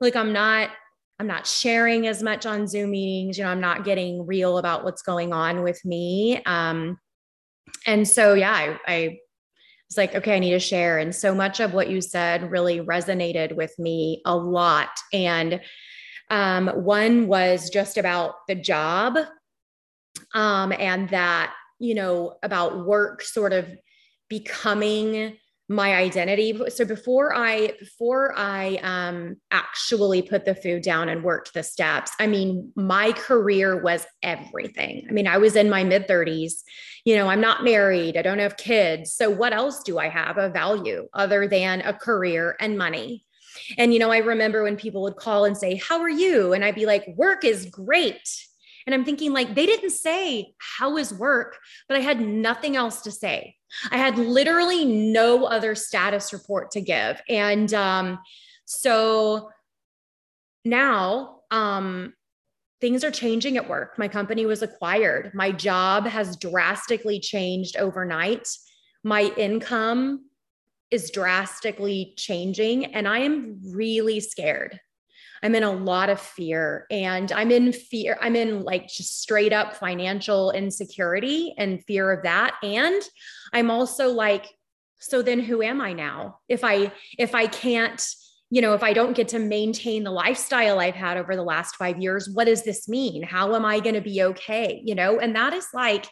Like 0.00 0.16
I'm 0.16 0.32
not, 0.32 0.70
I'm 1.22 1.28
not 1.28 1.46
sharing 1.46 2.08
as 2.08 2.20
much 2.20 2.46
on 2.46 2.66
Zoom 2.66 2.90
meetings. 2.90 3.38
You 3.38 3.44
know, 3.44 3.50
I'm 3.50 3.60
not 3.60 3.84
getting 3.84 4.26
real 4.26 4.58
about 4.58 4.82
what's 4.82 5.02
going 5.02 5.32
on 5.32 5.62
with 5.62 5.80
me. 5.84 6.42
Um, 6.46 6.98
and 7.86 8.08
so 8.08 8.34
yeah, 8.34 8.50
I, 8.50 8.78
I 8.88 9.18
was 9.88 9.96
like, 9.96 10.16
okay, 10.16 10.34
I 10.34 10.40
need 10.40 10.50
to 10.50 10.58
share. 10.58 10.98
And 10.98 11.14
so 11.14 11.32
much 11.32 11.60
of 11.60 11.74
what 11.74 11.88
you 11.88 12.00
said 12.00 12.50
really 12.50 12.80
resonated 12.80 13.54
with 13.54 13.72
me 13.78 14.20
a 14.24 14.36
lot. 14.36 14.88
And 15.12 15.60
um, 16.28 16.66
one 16.66 17.28
was 17.28 17.70
just 17.70 17.98
about 17.98 18.34
the 18.48 18.56
job 18.56 19.16
um, 20.34 20.72
and 20.76 21.08
that, 21.10 21.54
you 21.78 21.94
know, 21.94 22.34
about 22.42 22.84
work 22.84 23.22
sort 23.22 23.52
of 23.52 23.68
becoming 24.28 25.36
my 25.68 25.94
identity 25.94 26.58
so 26.68 26.84
before 26.84 27.34
i 27.34 27.72
before 27.78 28.34
i 28.36 28.78
um 28.82 29.36
actually 29.50 30.20
put 30.20 30.44
the 30.44 30.54
food 30.54 30.82
down 30.82 31.08
and 31.08 31.22
worked 31.22 31.54
the 31.54 31.62
steps 31.62 32.12
i 32.18 32.26
mean 32.26 32.70
my 32.74 33.12
career 33.12 33.80
was 33.80 34.04
everything 34.22 35.06
i 35.08 35.12
mean 35.12 35.26
i 35.26 35.38
was 35.38 35.56
in 35.56 35.70
my 35.70 35.84
mid 35.84 36.06
30s 36.08 36.62
you 37.04 37.14
know 37.14 37.28
i'm 37.28 37.40
not 37.40 37.64
married 37.64 38.16
i 38.16 38.22
don't 38.22 38.40
have 38.40 38.56
kids 38.56 39.14
so 39.14 39.30
what 39.30 39.52
else 39.52 39.82
do 39.82 39.98
i 39.98 40.08
have 40.08 40.36
of 40.36 40.52
value 40.52 41.08
other 41.14 41.46
than 41.46 41.80
a 41.82 41.92
career 41.92 42.56
and 42.60 42.76
money 42.76 43.24
and, 43.76 43.92
you 43.92 43.98
know, 43.98 44.10
I 44.10 44.18
remember 44.18 44.62
when 44.62 44.76
people 44.76 45.02
would 45.02 45.16
call 45.16 45.44
and 45.44 45.56
say, 45.56 45.76
How 45.76 46.00
are 46.00 46.08
you? 46.08 46.52
And 46.52 46.64
I'd 46.64 46.74
be 46.74 46.86
like, 46.86 47.06
Work 47.16 47.44
is 47.44 47.66
great. 47.66 48.28
And 48.86 48.94
I'm 48.94 49.04
thinking, 49.04 49.32
like, 49.32 49.54
they 49.54 49.66
didn't 49.66 49.90
say, 49.90 50.54
How 50.58 50.96
is 50.96 51.12
work? 51.12 51.58
But 51.88 51.96
I 51.96 52.00
had 52.00 52.20
nothing 52.20 52.76
else 52.76 53.02
to 53.02 53.10
say. 53.10 53.56
I 53.90 53.96
had 53.96 54.18
literally 54.18 54.84
no 54.84 55.44
other 55.44 55.74
status 55.74 56.32
report 56.32 56.70
to 56.72 56.80
give. 56.80 57.20
And 57.28 57.72
um, 57.72 58.18
so 58.64 59.50
now, 60.64 61.40
um, 61.50 62.14
things 62.82 63.04
are 63.04 63.10
changing 63.12 63.56
at 63.56 63.68
work. 63.68 63.96
My 63.96 64.08
company 64.08 64.44
was 64.44 64.62
acquired. 64.62 65.30
My 65.34 65.52
job 65.52 66.04
has 66.06 66.36
drastically 66.36 67.20
changed 67.20 67.76
overnight. 67.76 68.48
My 69.04 69.32
income 69.36 70.26
is 70.90 71.10
drastically 71.10 72.12
changing 72.16 72.86
and 72.86 73.08
I 73.08 73.20
am 73.20 73.60
really 73.72 74.20
scared. 74.20 74.78
I'm 75.42 75.54
in 75.54 75.62
a 75.62 75.72
lot 75.72 76.08
of 76.08 76.20
fear 76.20 76.86
and 76.90 77.30
I'm 77.32 77.50
in 77.50 77.72
fear. 77.72 78.16
I'm 78.20 78.36
in 78.36 78.62
like 78.62 78.88
just 78.88 79.20
straight 79.20 79.52
up 79.52 79.74
financial 79.74 80.52
insecurity 80.52 81.54
and 81.58 81.84
fear 81.84 82.12
of 82.12 82.22
that. 82.22 82.56
And 82.62 83.02
I'm 83.52 83.70
also 83.70 84.08
like, 84.08 84.46
so 85.00 85.20
then 85.20 85.40
who 85.40 85.62
am 85.62 85.80
I 85.80 85.92
now? 85.92 86.38
If 86.48 86.62
I, 86.62 86.92
if 87.18 87.34
I 87.34 87.48
can't, 87.48 88.06
you 88.50 88.60
know, 88.60 88.74
if 88.74 88.82
I 88.82 88.92
don't 88.92 89.16
get 89.16 89.28
to 89.28 89.38
maintain 89.38 90.04
the 90.04 90.10
lifestyle 90.10 90.78
I've 90.78 90.94
had 90.94 91.16
over 91.16 91.34
the 91.34 91.42
last 91.42 91.74
five 91.76 91.98
years, 91.98 92.28
what 92.32 92.44
does 92.44 92.62
this 92.62 92.88
mean? 92.88 93.22
How 93.22 93.54
am 93.56 93.64
I 93.64 93.80
going 93.80 93.94
to 93.94 94.00
be 94.00 94.22
okay? 94.22 94.80
You 94.84 94.94
know, 94.94 95.18
and 95.18 95.34
that 95.34 95.54
is 95.54 95.66
like, 95.74 96.06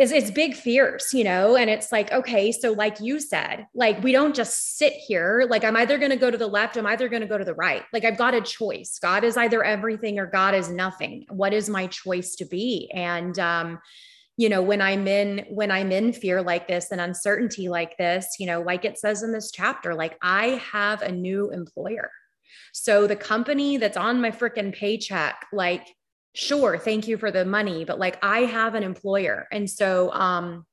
is 0.00 0.12
it's 0.12 0.30
big 0.30 0.54
fears, 0.54 1.12
you 1.12 1.22
know, 1.24 1.56
and 1.56 1.68
it's 1.68 1.92
like, 1.92 2.10
okay, 2.10 2.52
so 2.52 2.72
like 2.72 3.00
you 3.00 3.20
said, 3.20 3.66
like 3.74 4.02
we 4.02 4.12
don't 4.12 4.34
just 4.34 4.78
sit 4.78 4.94
here. 4.94 5.46
Like 5.50 5.62
I'm 5.62 5.76
either 5.76 5.98
going 5.98 6.10
to 6.10 6.16
go 6.16 6.30
to 6.30 6.38
the 6.38 6.46
left, 6.46 6.78
I'm 6.78 6.86
either 6.86 7.06
going 7.10 7.20
to 7.20 7.28
go 7.28 7.36
to 7.36 7.44
the 7.44 7.54
right. 7.54 7.82
Like 7.92 8.06
I've 8.06 8.16
got 8.16 8.34
a 8.34 8.40
choice. 8.40 8.98
God 8.98 9.24
is 9.24 9.36
either 9.36 9.62
everything 9.62 10.18
or 10.18 10.24
God 10.24 10.54
is 10.54 10.70
nothing. 10.70 11.26
What 11.28 11.52
is 11.52 11.68
my 11.68 11.86
choice 11.88 12.34
to 12.36 12.46
be? 12.46 12.90
And 12.94 13.38
um, 13.38 13.78
you 14.38 14.48
know, 14.48 14.62
when 14.62 14.80
I'm 14.80 15.06
in 15.06 15.44
when 15.50 15.70
I'm 15.70 15.92
in 15.92 16.14
fear 16.14 16.40
like 16.40 16.66
this 16.66 16.92
and 16.92 17.00
uncertainty 17.00 17.68
like 17.68 17.98
this, 17.98 18.36
you 18.38 18.46
know, 18.46 18.62
like 18.62 18.86
it 18.86 18.98
says 18.98 19.22
in 19.22 19.32
this 19.32 19.50
chapter, 19.50 19.94
like 19.94 20.16
I 20.22 20.62
have 20.72 21.02
a 21.02 21.12
new 21.12 21.50
employer. 21.50 22.10
So 22.72 23.06
the 23.06 23.16
company 23.16 23.76
that's 23.76 23.98
on 23.98 24.22
my 24.22 24.30
freaking 24.30 24.74
paycheck, 24.74 25.44
like 25.52 25.86
sure 26.32 26.78
thank 26.78 27.08
you 27.08 27.16
for 27.16 27.30
the 27.30 27.44
money 27.44 27.84
but 27.84 27.98
like 27.98 28.18
i 28.22 28.40
have 28.40 28.74
an 28.74 28.82
employer 28.82 29.48
and 29.50 29.68
so 29.68 30.12
um 30.12 30.64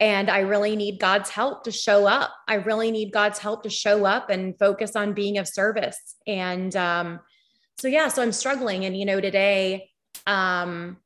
and 0.00 0.28
i 0.28 0.40
really 0.40 0.74
need 0.74 0.98
god's 0.98 1.30
help 1.30 1.64
to 1.64 1.70
show 1.70 2.06
up. 2.06 2.32
I 2.48 2.54
really 2.54 2.90
need 2.90 3.12
god's 3.12 3.38
help 3.38 3.62
to 3.62 3.70
show 3.70 4.04
up 4.04 4.28
and 4.30 4.58
focus 4.58 4.96
on 4.96 5.12
being 5.12 5.38
of 5.38 5.48
service 5.48 6.16
and 6.26 6.74
um 6.74 7.20
so 7.78 7.88
yeah 7.88 8.08
so 8.08 8.22
i'm 8.22 8.32
struggling 8.32 8.84
and 8.84 8.96
you 8.96 9.06
know 9.06 9.20
today 9.20 9.90
um 10.26 10.96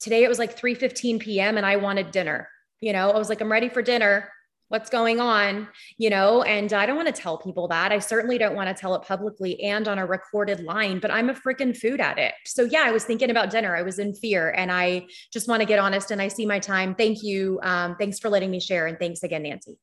today 0.00 0.24
it 0.24 0.28
was 0.28 0.38
like 0.38 0.56
3 0.56 0.74
15 0.74 1.20
p.m 1.20 1.56
and 1.56 1.64
i 1.64 1.76
wanted 1.76 2.10
dinner 2.10 2.48
you 2.80 2.92
know 2.92 3.10
i 3.10 3.18
was 3.18 3.28
like 3.28 3.40
i'm 3.40 3.52
ready 3.52 3.68
for 3.68 3.82
dinner 3.82 4.28
what's 4.72 4.88
going 4.88 5.20
on, 5.20 5.68
you 5.98 6.08
know? 6.08 6.42
And 6.44 6.72
I 6.72 6.86
don't 6.86 6.96
want 6.96 7.14
to 7.14 7.20
tell 7.20 7.36
people 7.36 7.68
that. 7.68 7.92
I 7.92 7.98
certainly 7.98 8.38
don't 8.38 8.56
want 8.56 8.74
to 8.74 8.74
tell 8.74 8.94
it 8.94 9.02
publicly 9.02 9.62
and 9.62 9.86
on 9.86 9.98
a 9.98 10.06
recorded 10.06 10.64
line, 10.64 10.98
but 10.98 11.10
I'm 11.10 11.28
a 11.28 11.34
freaking 11.34 11.76
food 11.76 12.00
addict. 12.00 12.48
So 12.48 12.62
yeah, 12.62 12.82
I 12.86 12.90
was 12.90 13.04
thinking 13.04 13.28
about 13.28 13.50
dinner. 13.50 13.76
I 13.76 13.82
was 13.82 13.98
in 13.98 14.14
fear 14.14 14.48
and 14.56 14.72
I 14.72 15.08
just 15.30 15.46
want 15.46 15.60
to 15.60 15.66
get 15.66 15.78
honest 15.78 16.10
and 16.10 16.22
I 16.22 16.28
see 16.28 16.46
my 16.46 16.58
time. 16.58 16.94
Thank 16.94 17.22
you. 17.22 17.60
Um, 17.62 17.96
thanks 17.96 18.18
for 18.18 18.30
letting 18.30 18.50
me 18.50 18.60
share. 18.60 18.86
And 18.86 18.98
thanks 18.98 19.22
again, 19.22 19.42
Nancy. 19.42 19.76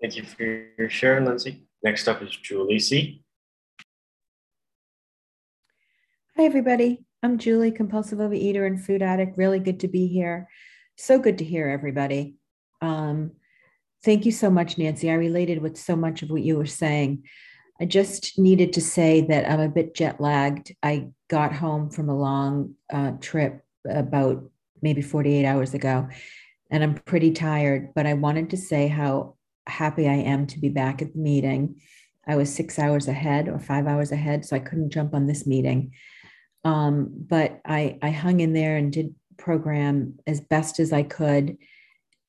Thank 0.00 0.16
you 0.16 0.24
for 0.24 0.42
your 0.76 0.90
share, 0.90 1.24
Lindsay. 1.24 1.68
Next 1.84 2.08
up 2.08 2.22
is 2.22 2.36
Julie 2.36 2.80
C. 2.80 3.22
Hi, 6.36 6.42
everybody. 6.42 7.04
I'm 7.22 7.38
Julie, 7.38 7.70
compulsive 7.70 8.18
overeater 8.18 8.66
and 8.66 8.84
food 8.84 9.00
addict. 9.00 9.38
Really 9.38 9.60
good 9.60 9.78
to 9.78 9.86
be 9.86 10.08
here. 10.08 10.48
So 10.96 11.18
good 11.18 11.38
to 11.38 11.44
hear 11.44 11.68
everybody. 11.68 12.36
Um, 12.80 13.32
thank 14.04 14.26
you 14.26 14.32
so 14.32 14.50
much, 14.50 14.78
Nancy. 14.78 15.10
I 15.10 15.14
related 15.14 15.62
with 15.62 15.76
so 15.76 15.96
much 15.96 16.22
of 16.22 16.30
what 16.30 16.42
you 16.42 16.56
were 16.56 16.66
saying. 16.66 17.24
I 17.80 17.84
just 17.86 18.38
needed 18.38 18.74
to 18.74 18.80
say 18.80 19.22
that 19.22 19.50
I'm 19.50 19.60
a 19.60 19.68
bit 19.68 19.94
jet 19.94 20.20
lagged. 20.20 20.74
I 20.82 21.08
got 21.28 21.52
home 21.52 21.90
from 21.90 22.08
a 22.08 22.18
long 22.18 22.74
uh, 22.92 23.12
trip 23.20 23.64
about 23.88 24.44
maybe 24.82 25.02
48 25.02 25.44
hours 25.44 25.74
ago, 25.74 26.08
and 26.70 26.82
I'm 26.82 26.94
pretty 26.94 27.32
tired, 27.32 27.92
but 27.94 28.06
I 28.06 28.14
wanted 28.14 28.50
to 28.50 28.56
say 28.56 28.88
how 28.88 29.36
happy 29.66 30.08
I 30.08 30.14
am 30.14 30.46
to 30.48 30.60
be 30.60 30.68
back 30.68 31.02
at 31.02 31.12
the 31.12 31.18
meeting. 31.18 31.80
I 32.26 32.36
was 32.36 32.54
six 32.54 32.78
hours 32.78 33.08
ahead 33.08 33.48
or 33.48 33.58
five 33.58 33.86
hours 33.86 34.12
ahead, 34.12 34.44
so 34.44 34.54
I 34.54 34.60
couldn't 34.60 34.90
jump 34.90 35.14
on 35.14 35.26
this 35.26 35.46
meeting. 35.46 35.92
Um, 36.64 37.08
but 37.12 37.60
I, 37.64 37.98
I 38.02 38.10
hung 38.10 38.40
in 38.40 38.52
there 38.52 38.76
and 38.76 38.92
did 38.92 39.14
program 39.42 40.18
as 40.26 40.40
best 40.40 40.78
as 40.78 40.92
I 40.92 41.02
could. 41.02 41.58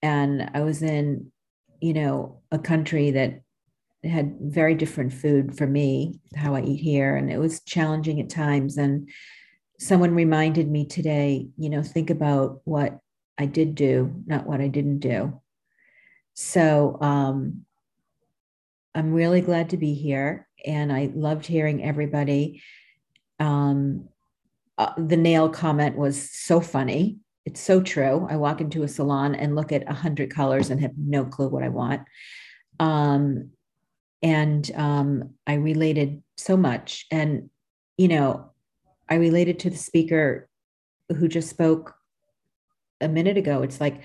And 0.01 0.49
I 0.53 0.61
was 0.61 0.81
in, 0.81 1.31
you 1.79 1.93
know, 1.93 2.41
a 2.51 2.57
country 2.57 3.11
that 3.11 3.41
had 4.03 4.35
very 4.41 4.75
different 4.75 5.13
food 5.13 5.57
for 5.57 5.67
me, 5.67 6.19
how 6.35 6.55
I 6.55 6.63
eat 6.63 6.81
here. 6.81 7.15
And 7.15 7.31
it 7.31 7.37
was 7.37 7.61
challenging 7.61 8.19
at 8.19 8.29
times. 8.29 8.77
And 8.77 9.09
someone 9.79 10.15
reminded 10.15 10.69
me 10.69 10.85
today, 10.85 11.47
you 11.57 11.69
know, 11.69 11.83
think 11.83 12.09
about 12.09 12.61
what 12.65 12.99
I 13.37 13.45
did 13.45 13.75
do, 13.75 14.13
not 14.25 14.45
what 14.47 14.59
I 14.59 14.67
didn't 14.67 14.99
do. 14.99 15.39
So 16.33 16.97
um, 16.99 17.65
I'm 18.95 19.13
really 19.13 19.41
glad 19.41 19.69
to 19.69 19.77
be 19.77 19.93
here. 19.93 20.47
And 20.65 20.91
I 20.91 21.11
loved 21.13 21.45
hearing 21.45 21.83
everybody. 21.83 22.61
Um, 23.39 24.09
uh, 24.77 24.93
the 24.97 25.17
nail 25.17 25.49
comment 25.49 25.97
was 25.97 26.29
so 26.31 26.59
funny. 26.59 27.17
It's 27.45 27.59
so 27.59 27.81
true. 27.81 28.27
I 28.29 28.37
walk 28.37 28.61
into 28.61 28.83
a 28.83 28.87
salon 28.87 29.35
and 29.35 29.55
look 29.55 29.71
at 29.71 29.89
a 29.89 29.93
hundred 29.93 30.33
colors 30.33 30.69
and 30.69 30.79
have 30.81 30.93
no 30.97 31.25
clue 31.25 31.49
what 31.49 31.63
I 31.63 31.69
want. 31.69 32.01
Um, 32.79 33.51
and 34.21 34.71
um, 34.75 35.31
I 35.45 35.55
related 35.55 36.23
so 36.37 36.55
much. 36.55 37.05
And, 37.11 37.49
you 37.97 38.07
know, 38.07 38.51
I 39.09 39.15
related 39.15 39.59
to 39.59 39.69
the 39.69 39.77
speaker 39.77 40.49
who 41.09 41.27
just 41.27 41.49
spoke 41.49 41.93
a 43.01 43.09
minute 43.09 43.37
ago. 43.37 43.61
It's 43.61 43.81
like 43.81 44.03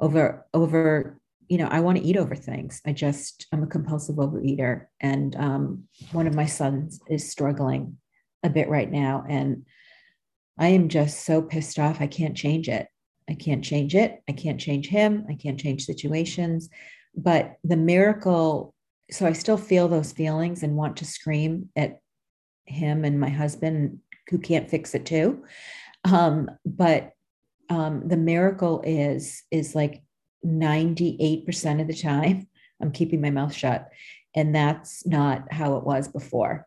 over, 0.00 0.44
over, 0.52 1.20
you 1.48 1.58
know, 1.58 1.68
I 1.70 1.80
want 1.80 1.98
to 1.98 2.04
eat 2.04 2.16
over 2.16 2.34
things. 2.34 2.82
I 2.84 2.92
just, 2.92 3.46
I'm 3.52 3.62
a 3.62 3.68
compulsive 3.68 4.16
overeater. 4.16 4.86
And 5.00 5.36
um, 5.36 5.84
one 6.10 6.26
of 6.26 6.34
my 6.34 6.46
sons 6.46 7.00
is 7.08 7.30
struggling 7.30 7.98
a 8.42 8.50
bit 8.50 8.68
right 8.68 8.90
now. 8.90 9.24
And 9.28 9.64
I 10.60 10.68
am 10.68 10.88
just 10.88 11.24
so 11.24 11.40
pissed 11.40 11.78
off. 11.78 12.00
I 12.00 12.06
can't 12.06 12.36
change 12.36 12.68
it. 12.68 12.86
I 13.28 13.34
can't 13.34 13.64
change 13.64 13.94
it. 13.94 14.22
I 14.28 14.32
can't 14.32 14.60
change 14.60 14.88
him. 14.88 15.24
I 15.28 15.34
can't 15.34 15.58
change 15.58 15.86
situations. 15.86 16.68
But 17.16 17.56
the 17.64 17.76
miracle, 17.76 18.74
so 19.10 19.26
I 19.26 19.32
still 19.32 19.56
feel 19.56 19.88
those 19.88 20.12
feelings 20.12 20.62
and 20.62 20.76
want 20.76 20.98
to 20.98 21.06
scream 21.06 21.70
at 21.74 22.00
him 22.66 23.04
and 23.04 23.18
my 23.18 23.30
husband 23.30 24.00
who 24.28 24.38
can't 24.38 24.70
fix 24.70 24.94
it 24.94 25.06
too. 25.06 25.44
Um, 26.04 26.50
but 26.64 27.12
um, 27.70 28.06
the 28.06 28.16
miracle 28.16 28.82
is 28.84 29.42
is 29.50 29.74
like 29.74 30.02
98% 30.44 31.80
of 31.80 31.86
the 31.86 31.94
time 31.94 32.48
I'm 32.82 32.92
keeping 32.92 33.20
my 33.20 33.30
mouth 33.30 33.54
shut. 33.54 33.88
And 34.34 34.54
that's 34.54 35.06
not 35.06 35.52
how 35.52 35.76
it 35.76 35.84
was 35.84 36.08
before. 36.08 36.66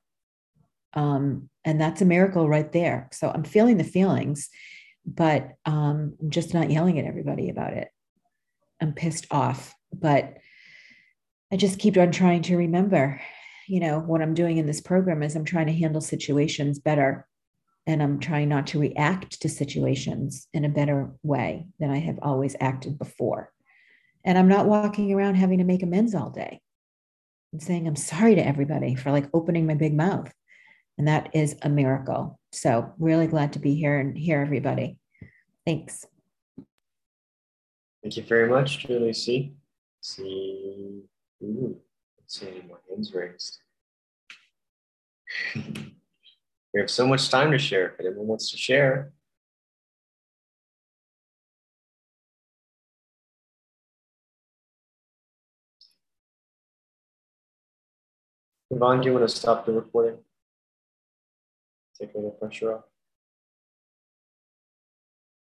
Um, 0.95 1.49
and 1.65 1.79
that's 1.79 2.01
a 2.01 2.05
miracle 2.05 2.47
right 2.47 2.71
there. 2.71 3.09
So 3.11 3.29
I'm 3.29 3.43
feeling 3.43 3.77
the 3.77 3.83
feelings, 3.83 4.49
but 5.05 5.51
um, 5.65 6.15
I'm 6.21 6.29
just 6.29 6.53
not 6.53 6.71
yelling 6.71 6.99
at 6.99 7.05
everybody 7.05 7.49
about 7.49 7.73
it. 7.73 7.89
I'm 8.81 8.93
pissed 8.93 9.27
off, 9.31 9.73
but 9.93 10.37
I 11.51 11.57
just 11.57 11.79
keep 11.79 11.97
on 11.97 12.11
trying 12.11 12.41
to 12.43 12.57
remember, 12.57 13.21
you 13.67 13.79
know, 13.79 13.99
what 13.99 14.21
I'm 14.21 14.33
doing 14.33 14.57
in 14.57 14.65
this 14.65 14.81
program 14.81 15.23
is 15.23 15.35
I'm 15.35 15.45
trying 15.45 15.67
to 15.67 15.73
handle 15.73 16.01
situations 16.01 16.79
better 16.79 17.27
and 17.85 18.01
I'm 18.01 18.19
trying 18.19 18.49
not 18.49 18.67
to 18.67 18.79
react 18.79 19.41
to 19.41 19.49
situations 19.49 20.47
in 20.53 20.65
a 20.65 20.69
better 20.69 21.11
way 21.21 21.67
than 21.79 21.89
I 21.89 21.99
have 21.99 22.19
always 22.21 22.55
acted 22.59 22.97
before. 22.97 23.51
And 24.23 24.37
I'm 24.37 24.47
not 24.47 24.67
walking 24.67 25.13
around 25.13 25.35
having 25.35 25.57
to 25.57 25.65
make 25.65 25.83
amends 25.83 26.15
all 26.15 26.29
day 26.29 26.61
and 27.51 27.61
saying 27.61 27.87
I'm 27.87 27.95
sorry 27.95 28.35
to 28.35 28.45
everybody 28.45 28.95
for 28.95 29.11
like 29.11 29.29
opening 29.33 29.65
my 29.65 29.73
big 29.73 29.93
mouth. 29.93 30.33
And 30.97 31.07
that 31.07 31.29
is 31.33 31.55
a 31.61 31.69
miracle. 31.69 32.39
So, 32.51 32.93
really 32.99 33.27
glad 33.27 33.53
to 33.53 33.59
be 33.59 33.73
here 33.75 33.99
and 33.99 34.17
hear 34.17 34.41
everybody. 34.41 34.97
Thanks. 35.65 36.05
Thank 38.03 38.17
you 38.17 38.23
very 38.23 38.49
much, 38.49 38.85
Julie 38.85 39.13
C. 39.13 39.53
See, 40.01 41.03
ooh, 41.41 41.77
see 42.27 42.47
any 42.47 42.61
more 42.67 42.81
hands 42.89 43.13
raised. 43.13 43.59
we 45.55 46.79
have 46.81 46.91
so 46.91 47.07
much 47.07 47.29
time 47.29 47.51
to 47.51 47.57
share. 47.57 47.93
If 47.93 48.01
anyone 48.01 48.27
wants 48.27 48.51
to 48.51 48.57
share, 48.57 49.13
Yvonne, 58.69 59.01
do 59.01 59.07
you 59.07 59.13
want 59.13 59.29
to 59.29 59.33
stop 59.33 59.65
the 59.65 59.71
recording? 59.71 60.17
Take 62.03 62.15
a 62.15 62.17
little 62.17 62.31
pressure 62.31 62.73
off. 62.75 62.92